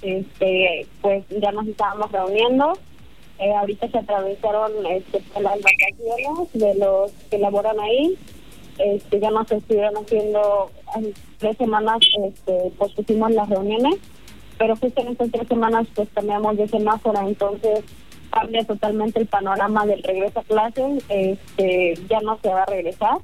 Este, 0.00 0.86
pues 1.02 1.24
ya 1.28 1.52
nos 1.52 1.66
estábamos 1.66 2.10
reuniendo. 2.12 2.72
Eh, 3.38 3.52
ahorita 3.54 3.88
se 3.88 3.98
atravesaron 3.98 4.72
este, 4.86 5.22
las 5.40 5.60
vacaciones 5.60 6.52
de 6.54 6.74
los 6.76 7.12
que 7.30 7.38
laboran 7.38 7.78
ahí. 7.78 8.16
Este, 8.78 9.20
ya 9.20 9.30
nos 9.30 9.50
estuvieron 9.50 9.96
haciendo 9.96 10.70
tres 11.38 11.56
semanas, 11.56 11.98
este, 12.24 12.72
pues 12.78 12.92
pusimos 12.92 13.30
las 13.32 13.48
reuniones, 13.48 13.96
pero 14.56 14.76
justo 14.76 15.02
en 15.02 15.08
estas 15.08 15.30
tres 15.32 15.48
semanas 15.48 15.88
pues 15.94 16.08
cambiamos 16.14 16.56
de 16.56 16.68
semáforo, 16.68 17.18
entonces 17.26 17.84
cambia 18.30 18.64
totalmente 18.64 19.20
el 19.20 19.26
panorama 19.26 19.86
del 19.86 20.02
regreso 20.02 20.40
a 20.40 20.44
clases, 20.44 21.04
este, 21.08 21.94
ya 22.08 22.20
no 22.20 22.38
se 22.42 22.48
va 22.48 22.62
a 22.62 22.66
regresar. 22.66 23.18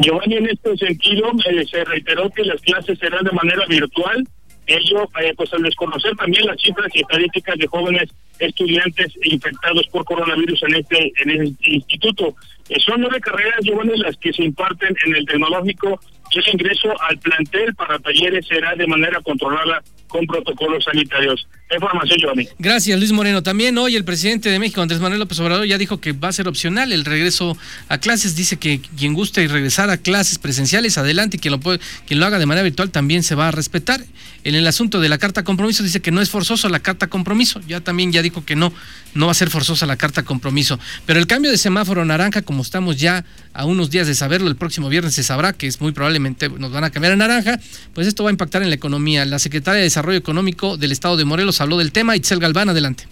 Giovanni, 0.00 0.36
en 0.36 0.48
este 0.50 0.76
sentido, 0.76 1.30
eh, 1.46 1.64
se 1.70 1.84
reiteró 1.84 2.30
que 2.30 2.44
las 2.44 2.60
clases 2.62 2.98
serán 2.98 3.24
de 3.24 3.32
manera 3.32 3.64
virtual. 3.66 4.26
Ello, 4.66 5.02
eh, 5.20 5.34
pues 5.36 5.52
al 5.52 5.62
desconocer 5.62 6.16
también 6.16 6.46
las 6.46 6.60
cifras 6.60 6.88
y 6.94 7.00
estadísticas 7.00 7.58
de 7.58 7.66
jóvenes 7.66 8.10
estudiantes 8.38 9.12
infectados 9.22 9.86
por 9.88 10.04
coronavirus 10.04 10.62
en 10.64 10.74
este 10.76 11.12
en 11.22 11.30
este 11.30 11.70
instituto. 11.70 12.34
Eh, 12.70 12.80
son 12.80 13.02
nueve 13.02 13.20
carreras, 13.20 13.60
Giovanni, 13.62 13.96
las 13.98 14.16
que 14.16 14.32
se 14.32 14.42
imparten 14.42 14.96
en 15.04 15.16
el 15.16 15.26
tecnológico 15.26 16.00
el 16.38 16.48
ingreso 16.52 16.92
al 17.00 17.18
plantel 17.18 17.74
para 17.74 17.98
talleres 17.98 18.46
será 18.46 18.74
de 18.74 18.86
manera 18.86 19.20
controlada 19.20 19.82
con 20.14 20.26
protocolos 20.28 20.84
sanitarios. 20.84 21.48
Información, 21.70 22.18
Giovanni. 22.20 22.48
Gracias, 22.58 22.98
Luis 22.98 23.10
Moreno. 23.12 23.42
También 23.42 23.76
hoy 23.78 23.96
el 23.96 24.04
presidente 24.04 24.50
de 24.50 24.58
México, 24.58 24.82
Andrés 24.82 25.00
Manuel 25.00 25.18
López 25.20 25.40
Obrador, 25.40 25.66
ya 25.66 25.78
dijo 25.78 25.98
que 25.98 26.12
va 26.12 26.28
a 26.28 26.32
ser 26.32 26.46
opcional 26.46 26.92
el 26.92 27.04
regreso 27.04 27.56
a 27.88 27.98
clases. 27.98 28.36
Dice 28.36 28.58
que 28.58 28.80
quien 28.96 29.14
guste 29.14 29.48
regresar 29.48 29.88
a 29.88 29.96
clases 29.96 30.38
presenciales, 30.38 30.98
adelante, 30.98 31.38
y 31.38 31.40
quien 31.40 31.52
lo, 31.52 31.60
puede, 31.60 31.80
quien 32.06 32.20
lo 32.20 32.26
haga 32.26 32.38
de 32.38 32.46
manera 32.46 32.62
virtual 32.62 32.90
también 32.90 33.22
se 33.22 33.34
va 33.34 33.48
a 33.48 33.50
respetar. 33.50 34.04
En 34.44 34.54
el 34.54 34.66
asunto 34.66 35.00
de 35.00 35.08
la 35.08 35.16
carta 35.16 35.42
compromiso 35.42 35.82
dice 35.82 36.02
que 36.02 36.10
no 36.10 36.20
es 36.20 36.28
forzoso 36.28 36.68
la 36.68 36.80
carta 36.80 37.06
compromiso. 37.06 37.60
Ya 37.66 37.80
también 37.80 38.12
ya 38.12 38.20
dijo 38.20 38.44
que 38.44 38.56
no, 38.56 38.70
no 39.14 39.26
va 39.26 39.32
a 39.32 39.34
ser 39.34 39.48
forzosa 39.48 39.86
la 39.86 39.96
carta 39.96 40.22
compromiso. 40.22 40.78
Pero 41.06 41.18
el 41.18 41.26
cambio 41.26 41.50
de 41.50 41.56
semáforo 41.56 42.04
naranja, 42.04 42.42
como 42.42 42.60
estamos 42.60 42.98
ya 42.98 43.24
a 43.54 43.64
unos 43.64 43.90
días 43.90 44.06
de 44.06 44.14
saberlo, 44.14 44.48
el 44.48 44.56
próximo 44.56 44.90
viernes 44.90 45.14
se 45.14 45.22
sabrá 45.22 45.54
que 45.54 45.66
es 45.66 45.80
muy 45.80 45.92
probablemente 45.92 46.50
nos 46.50 46.72
van 46.72 46.84
a 46.84 46.90
cambiar 46.90 47.14
a 47.14 47.16
naranja, 47.16 47.58
pues 47.94 48.06
esto 48.06 48.22
va 48.22 48.30
a 48.30 48.32
impactar 48.32 48.62
en 48.62 48.68
la 48.68 48.74
economía. 48.74 49.24
La 49.24 49.38
secretaria 49.38 49.78
de 49.78 49.84
Desarrollo 49.84 50.18
Económico 50.18 50.76
del 50.76 50.92
Estado 50.92 51.16
de 51.16 51.24
Morelos 51.24 51.53
habló 51.60 51.76
del 51.76 51.92
tema. 51.92 52.16
Itzel 52.16 52.40
Galván, 52.40 52.68
adelante. 52.68 53.04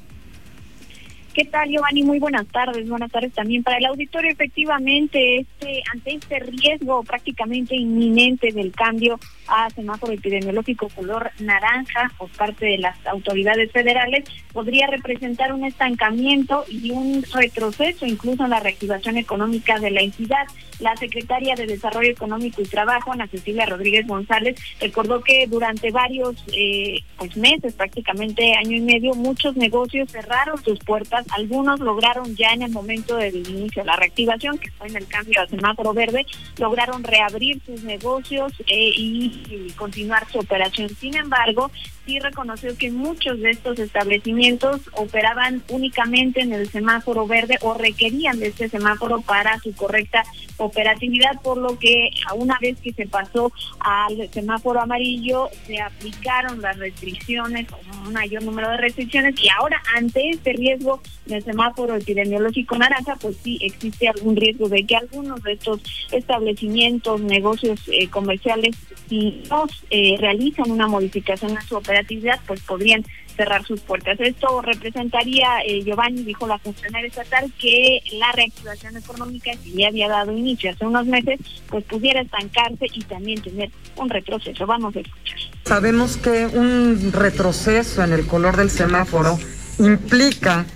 ¿Qué 1.35 1.47
tal, 1.47 1.71
Giovanni? 1.71 2.03
Muy 2.03 2.19
buenas 2.19 2.47
tardes. 2.49 2.87
Buenas 2.87 3.11
tardes 3.11 3.33
también 3.33 3.63
para 3.63 3.79
el 3.79 3.87
auditorio. 3.87 4.31
Efectivamente, 4.31 5.39
este, 5.39 5.83
ante 5.91 6.15
este 6.17 6.41
riesgo 6.41 7.03
prácticamente 7.05 7.75
inminente 7.75 8.53
del 8.53 8.71
cambio 8.73 9.19
a 9.49 9.71
semáforo 9.71 10.13
epidemiológico 10.13 10.91
color 10.91 11.31
naranja 11.41 12.13
por 12.19 12.29
parte 12.31 12.67
de 12.67 12.79
las 12.79 13.07
autoridades 13.07 13.73
federales, 13.73 14.25
podría 14.53 14.89
representar 14.89 15.55
un 15.55 15.65
estancamiento 15.65 16.67
y 16.69 16.91
un 16.91 17.25
retroceso 17.33 18.05
incluso 18.05 18.45
en 18.45 18.51
la 18.51 18.61
reactivación 18.61 19.17
económica 19.17 19.79
de 19.79 19.91
la 19.91 20.03
entidad. 20.03 20.47
La 20.83 20.97
secretaria 20.97 21.55
de 21.55 21.67
Desarrollo 21.67 22.11
Económico 22.11 22.61
y 22.61 22.65
Trabajo, 22.65 23.13
Ana 23.13 23.27
Cecilia 23.29 23.67
Rodríguez 23.67 24.07
González, 24.07 24.57
recordó 24.81 25.23
que 25.23 25.47
durante 25.47 25.91
varios 25.91 26.37
eh, 26.53 27.01
pues 27.17 27.37
meses, 27.37 27.75
prácticamente 27.75 28.55
año 28.55 28.77
y 28.77 28.81
medio, 28.81 29.15
muchos 29.15 29.57
negocios 29.57 30.11
cerraron 30.11 30.63
sus 30.63 30.79
puertas 30.81 31.25
algunos 31.33 31.81
lograron 31.81 32.35
ya 32.37 32.53
en 32.53 32.63
el 32.63 32.71
momento 32.71 33.17
del 33.17 33.37
inicio 33.37 33.83
de 33.83 33.87
la 33.87 33.97
reactivación, 33.97 34.59
que 34.59 34.71
fue 34.73 34.89
en 34.89 34.97
el 34.97 35.07
cambio 35.07 35.41
al 35.41 35.49
semáforo 35.49 35.93
verde, 35.93 36.27
lograron 36.59 37.05
reabrir 37.05 37.61
sus 37.65 37.83
negocios 37.85 38.53
eh, 38.67 38.93
y, 38.97 39.73
continuar 39.77 40.31
su 40.31 40.39
operación. 40.39 40.89
Sin 40.89 41.17
embargo, 41.17 41.71
sí 42.07 42.19
reconoció 42.19 42.77
que 42.77 42.91
muchos 42.91 43.41
de 43.41 43.51
estos 43.51 43.79
establecimientos 43.79 44.81
operaban 44.93 45.63
únicamente 45.69 46.41
en 46.41 46.53
el 46.53 46.69
semáforo 46.69 47.27
verde 47.27 47.59
o 47.63 47.75
requerían 47.75 48.39
de 48.39 48.49
este 48.49 48.69
semáforo 48.69 49.21
para 49.23 49.59
su 49.61 49.75
correcta 49.75 50.25
operatividad, 50.73 51.41
por 51.43 51.59
lo 51.59 51.79
que 51.79 52.11
una 52.35 52.59
vez 52.61 52.79
que 52.81 52.93
se 52.93 53.07
pasó 53.07 53.53
al 53.81 54.29
semáforo 54.31 54.81
amarillo, 54.81 55.49
se 55.67 55.81
aplicaron 55.81 56.61
las 56.61 56.79
restricciones, 56.79 57.67
un 58.07 58.13
mayor 58.13 58.43
número 58.43 58.71
de 58.71 58.79
restricciones, 58.79 59.35
y 59.41 59.49
ahora 59.51 59.81
ante 59.97 60.31
este 60.31 60.53
riesgo 60.55 61.01
del 61.27 61.45
semáforo 61.45 61.97
epidemiológico 61.97 62.77
naranja, 62.77 63.17
pues 63.21 63.37
sí 63.43 63.59
existe 63.61 64.09
algún 64.09 64.35
riesgo 64.35 64.69
de 64.69 64.85
que 64.85 64.97
algunos 64.97 65.43
de 65.43 65.53
estos 65.53 65.81
establecimientos, 66.11 67.21
negocios 67.21 67.81
eh, 67.89 68.09
comerciales, 68.09 68.77
si 69.09 69.43
no 69.51 69.67
eh, 69.91 70.17
realizan 70.19 70.71
una 70.71 70.89
modificación 70.89 71.53
en 71.53 71.63
su 71.63 71.77
operatividad, 71.77 72.41
pues 72.47 72.61
podrían 72.63 73.05
cerrar 73.37 73.65
sus 73.65 73.81
puertas. 73.81 74.19
Esto 74.21 74.63
representaría, 74.63 75.61
eh, 75.67 75.83
Giovanni 75.83 76.23
dijo 76.23 76.47
la 76.47 76.59
funcionaria 76.59 77.09
estatal, 77.09 77.53
que 77.59 78.01
la 78.19 78.33
reactivación 78.33 78.97
económica 78.97 79.51
que 79.63 79.71
ya 79.73 79.89
había 79.89 80.09
dado 80.09 80.33
inicio 80.33 80.71
hace 80.71 80.87
unos 80.87 81.07
meses, 81.07 81.41
pues 81.69 81.85
pudiera 81.85 82.21
estancarse 82.21 82.87
y 82.93 83.03
también 83.05 83.43
tener 83.43 83.71
un 83.97 84.11
retroceso. 84.11 84.67
Vamos 84.67 84.97
a 84.97 85.01
escuchar. 85.01 85.39
Sabemos 85.65 86.17
que 86.17 86.47
un 86.47 87.13
retroceso 87.13 88.03
en 88.03 88.13
el 88.13 88.27
color 88.27 88.57
del 88.57 88.71
semáforo 88.71 89.39
implica 89.79 90.67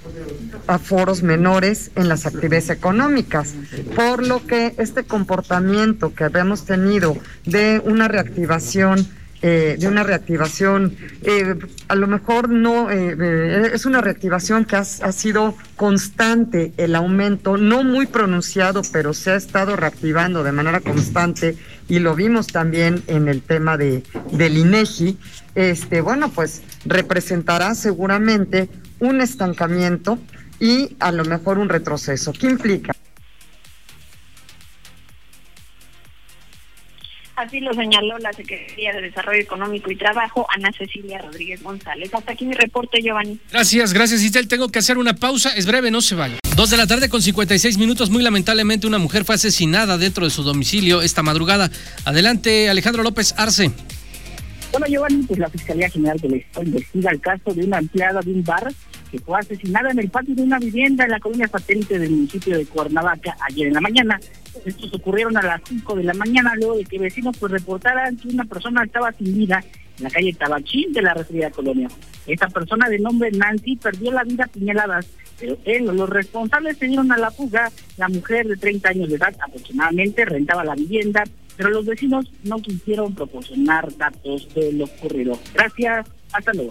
aforos 0.66 1.22
menores 1.22 1.90
en 1.96 2.08
las 2.08 2.26
actividades 2.26 2.70
económicas, 2.70 3.54
por 3.94 4.26
lo 4.26 4.44
que 4.46 4.74
este 4.78 5.04
comportamiento 5.04 6.14
que 6.14 6.24
habíamos 6.24 6.64
tenido 6.64 7.16
de 7.44 7.80
una 7.84 8.08
reactivación 8.08 9.06
eh, 9.42 9.76
de 9.78 9.86
una 9.86 10.02
reactivación, 10.02 10.96
eh, 11.22 11.54
a 11.88 11.94
lo 11.94 12.06
mejor 12.06 12.48
no, 12.48 12.90
eh, 12.90 13.70
es 13.72 13.84
una 13.84 14.00
reactivación 14.00 14.64
que 14.64 14.76
ha, 14.76 14.84
sido 14.84 15.54
constante 15.76 16.72
el 16.78 16.94
aumento, 16.94 17.58
no 17.58 17.84
muy 17.84 18.06
pronunciado, 18.06 18.82
pero 18.92 19.12
se 19.12 19.32
ha 19.32 19.36
estado 19.36 19.76
reactivando 19.76 20.42
de 20.42 20.52
manera 20.52 20.80
constante 20.80 21.56
y 21.86 21.98
lo 21.98 22.14
vimos 22.14 22.46
también 22.46 23.02
en 23.08 23.28
el 23.28 23.42
tema 23.42 23.76
de, 23.76 24.02
del 24.32 24.56
INEGI, 24.56 25.18
este, 25.54 26.00
bueno, 26.00 26.30
pues 26.30 26.62
representará 26.86 27.74
seguramente 27.74 28.70
un 29.00 29.20
estancamiento 29.20 30.18
y 30.58 30.96
a 30.98 31.12
lo 31.12 31.24
mejor 31.24 31.58
un 31.58 31.68
retroceso. 31.68 32.32
¿Qué 32.32 32.46
implica? 32.46 32.94
Así 37.36 37.60
lo 37.60 37.74
señaló 37.74 38.18
la 38.18 38.32
Secretaría 38.32 38.94
de 38.94 39.02
Desarrollo 39.02 39.40
Económico 39.40 39.90
y 39.90 39.96
Trabajo, 39.96 40.46
Ana 40.54 40.70
Cecilia 40.72 41.18
Rodríguez 41.18 41.62
González. 41.62 42.12
Hasta 42.14 42.32
aquí 42.32 42.46
mi 42.46 42.54
reporte, 42.54 43.02
Giovanni. 43.02 43.38
Gracias, 43.52 43.92
gracias, 43.92 44.22
Isabel. 44.22 44.48
Tengo 44.48 44.68
que 44.70 44.78
hacer 44.78 44.96
una 44.96 45.14
pausa. 45.14 45.50
Es 45.50 45.66
breve, 45.66 45.90
no 45.90 46.00
se 46.00 46.14
vaya. 46.14 46.38
Dos 46.56 46.70
de 46.70 46.78
la 46.78 46.86
tarde 46.86 47.10
con 47.10 47.20
56 47.20 47.76
minutos. 47.76 48.08
Muy 48.08 48.22
lamentablemente, 48.22 48.86
una 48.86 48.96
mujer 48.96 49.26
fue 49.26 49.34
asesinada 49.34 49.98
dentro 49.98 50.24
de 50.24 50.30
su 50.30 50.42
domicilio 50.42 51.02
esta 51.02 51.22
madrugada. 51.22 51.70
Adelante, 52.06 52.70
Alejandro 52.70 53.02
López 53.02 53.34
Arce. 53.36 53.70
Bueno, 54.72 54.86
Giovanni, 54.86 55.22
pues 55.24 55.38
la 55.38 55.50
Fiscalía 55.50 55.90
General 55.90 56.18
del 56.18 56.34
Estado 56.34 56.66
investiga 56.66 57.10
el 57.10 57.20
caso 57.20 57.52
de 57.52 57.64
una 57.64 57.78
empleada 57.78 58.20
de 58.20 58.32
un 58.32 58.42
bar 58.44 58.72
que 59.10 59.18
fue 59.18 59.38
asesinada 59.38 59.90
en 59.90 59.98
el 59.98 60.08
patio 60.08 60.34
de 60.34 60.42
una 60.42 60.58
vivienda 60.58 61.04
en 61.04 61.10
la 61.10 61.20
colonia 61.20 61.48
satélite 61.48 61.98
del 61.98 62.10
municipio 62.10 62.56
de 62.56 62.64
Cuernavaca 62.64 63.36
ayer 63.48 63.68
en 63.68 63.74
la 63.74 63.80
mañana. 63.80 64.20
Estos 64.64 64.92
ocurrieron 64.94 65.36
a 65.36 65.42
las 65.42 65.60
5 65.68 65.96
de 65.96 66.04
la 66.04 66.14
mañana 66.14 66.54
luego 66.56 66.76
de 66.76 66.84
que 66.84 66.98
vecinos 66.98 67.36
pues 67.38 67.52
reportaran 67.52 68.16
que 68.16 68.28
una 68.28 68.44
persona 68.44 68.84
estaba 68.84 69.12
sin 69.12 69.36
vida 69.36 69.62
en 69.98 70.04
la 70.04 70.10
calle 70.10 70.32
Tabachín 70.32 70.92
de 70.92 71.02
la 71.02 71.14
referida 71.14 71.50
colonia. 71.50 71.88
Esta 72.26 72.48
persona 72.48 72.88
de 72.88 72.98
nombre 72.98 73.30
Nancy 73.30 73.76
perdió 73.76 74.12
la 74.12 74.24
vida 74.24 74.44
a 74.44 75.00
pero 75.38 75.58
él, 75.64 75.84
los 75.84 76.08
responsables 76.08 76.78
se 76.78 76.86
dieron 76.86 77.12
a 77.12 77.18
la 77.18 77.30
fuga. 77.30 77.70
La 77.98 78.08
mujer 78.08 78.46
de 78.46 78.56
30 78.56 78.88
años 78.88 79.08
de 79.08 79.16
edad 79.16 79.34
aproximadamente 79.40 80.24
rentaba 80.24 80.64
la 80.64 80.74
vivienda, 80.74 81.24
pero 81.56 81.70
los 81.70 81.84
vecinos 81.84 82.30
no 82.44 82.58
quisieron 82.60 83.14
proporcionar 83.14 83.94
datos 83.96 84.48
de 84.54 84.72
lo 84.72 84.84
ocurrido. 84.84 85.38
Gracias. 85.54 86.06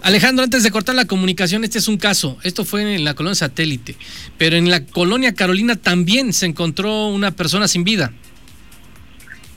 Alejandro, 0.02 0.44
antes 0.44 0.62
de 0.62 0.70
cortar 0.70 0.94
la 0.94 1.06
comunicación, 1.06 1.64
este 1.64 1.78
es 1.78 1.88
un 1.88 1.96
caso. 1.96 2.38
Esto 2.42 2.64
fue 2.64 2.94
en 2.94 3.04
la 3.04 3.14
colonia 3.14 3.34
satélite. 3.34 3.96
Pero 4.38 4.56
en 4.56 4.70
la 4.70 4.84
colonia 4.84 5.34
Carolina 5.34 5.76
también 5.76 6.32
se 6.32 6.46
encontró 6.46 7.08
una 7.08 7.30
persona 7.32 7.68
sin 7.68 7.84
vida. 7.84 8.12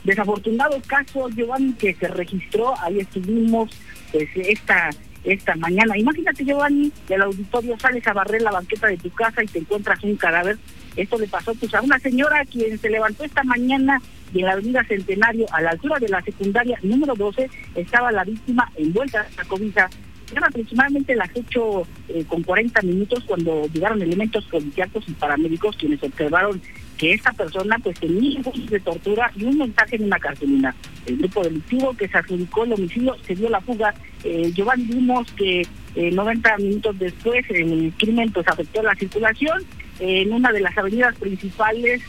Desafortunado 0.04 0.80
caso, 0.86 1.28
Giovanni, 1.30 1.74
que 1.74 1.94
se 1.94 2.08
registró. 2.08 2.74
Ahí 2.80 3.00
estuvimos 3.00 3.70
pues, 4.12 4.28
esta, 4.34 4.90
esta 5.24 5.54
mañana. 5.56 5.96
Imagínate, 5.98 6.44
Giovanni, 6.44 6.90
del 7.08 7.22
auditorio 7.22 7.78
sales 7.78 8.06
a 8.06 8.12
barrer 8.12 8.42
la 8.42 8.50
banqueta 8.50 8.86
de 8.86 8.96
tu 8.96 9.10
casa 9.10 9.42
y 9.42 9.46
te 9.46 9.58
encuentras 9.58 10.02
un 10.02 10.16
cadáver. 10.16 10.58
Esto 10.96 11.18
le 11.18 11.28
pasó 11.28 11.54
pues, 11.54 11.72
a 11.74 11.82
una 11.82 11.98
señora 11.98 12.44
quien 12.46 12.78
se 12.78 12.90
levantó 12.90 13.24
esta 13.24 13.44
mañana 13.44 14.00
y 14.32 14.40
en 14.40 14.46
la 14.46 14.52
avenida 14.52 14.84
Centenario, 14.84 15.46
a 15.52 15.60
la 15.60 15.70
altura 15.70 15.98
de 15.98 16.08
la 16.08 16.22
secundaria 16.22 16.78
número 16.82 17.14
12, 17.14 17.50
estaba 17.74 18.12
la 18.12 18.24
víctima 18.24 18.70
envuelta 18.76 19.26
en 19.28 19.36
la 19.36 19.44
cobija. 19.44 19.90
Eran 20.30 20.44
aproximadamente 20.44 21.16
las 21.16 21.30
8 21.34 21.82
eh, 22.08 22.24
con 22.28 22.42
40 22.44 22.82
minutos 22.82 23.24
cuando 23.26 23.66
llegaron 23.72 24.00
elementos 24.00 24.44
policíacos 24.44 25.04
y 25.08 25.12
paramédicos 25.12 25.76
quienes 25.76 26.00
observaron 26.04 26.62
que 26.96 27.14
esta 27.14 27.32
persona 27.32 27.78
pues 27.82 27.98
tenía 27.98 28.40
de 28.68 28.80
tortura 28.80 29.32
y 29.34 29.44
un 29.44 29.58
mensaje 29.58 29.96
en 29.96 30.04
una 30.04 30.20
cartulina. 30.20 30.74
El 31.06 31.16
grupo 31.16 31.42
delictivo 31.42 31.96
que 31.96 32.06
se 32.06 32.18
adjudicó 32.18 32.62
el 32.62 32.74
homicidio 32.74 33.16
se 33.26 33.34
dio 33.34 33.48
la 33.48 33.60
fuga. 33.60 33.92
Eh, 34.22 34.52
Giovanni 34.54 34.84
vimos 34.84 35.32
que 35.32 35.66
90 35.96 36.48
eh, 36.48 36.62
minutos 36.62 36.98
después 36.98 37.44
el 37.50 37.92
crimen 37.98 38.30
pues 38.30 38.46
afectó 38.46 38.82
la 38.82 38.94
circulación 38.94 39.64
en 39.98 40.32
una 40.32 40.52
de 40.52 40.60
las 40.60 40.76
avenidas 40.78 41.16
principales 41.16 42.02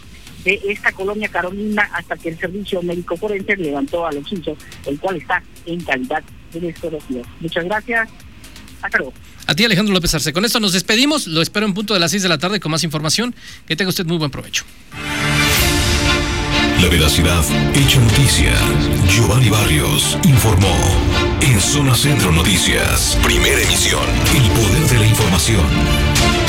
de 0.44 0.60
esta 0.68 0.92
colonia 0.92 1.28
Carolina 1.30 1.90
hasta 1.94 2.16
que 2.18 2.30
el 2.30 2.38
servicio 2.38 2.82
médico 2.82 3.18
forense 3.18 3.56
levantó 3.56 4.06
a 4.06 4.12
los 4.12 4.32
hechos, 4.32 4.58
el 4.86 5.00
cual 5.00 5.18
está 5.18 5.42
en 5.66 5.82
calidad 5.82 6.24
de 6.54 6.60
desconocido. 6.60 7.22
Muchas 7.40 7.66
gracias. 7.66 8.10
Hasta 8.82 8.98
luego. 8.98 9.14
A 9.48 9.56
ti, 9.56 9.66
Alejandro 9.66 9.94
López 9.94 10.14
Arce. 10.16 10.34
Con 10.34 10.46
esto 10.46 10.60
nos 10.60 10.74
despedimos. 10.74 11.28
Lo 11.28 11.42
espero 11.42 11.66
en 11.66 11.74
punto 11.74 11.94
de 11.94 12.00
las 12.00 12.12
6 12.12 12.24
de 12.24 12.30
la 12.30 12.38
tarde 12.38 12.60
con 12.60 12.72
más 12.72 12.84
información. 12.84 13.36
Que 13.68 13.76
tenga 13.76 13.90
usted 13.90 14.06
muy 14.06 14.18
buen 14.18 14.32
provecho. 14.32 14.64
La 16.82 16.88
veracidad 16.90 17.44
hecha 17.76 18.00
noticia. 18.00 18.54
Giovanni 19.08 19.50
Barrios 19.50 20.18
informó. 20.24 20.76
En 21.42 21.60
Zona 21.60 21.94
Centro 21.96 22.32
Noticias, 22.32 23.18
primera 23.24 23.62
emisión. 23.62 24.04
El 24.36 24.50
poder 24.52 24.90
de 24.90 25.00
la 25.00 25.06
información. 25.06 26.41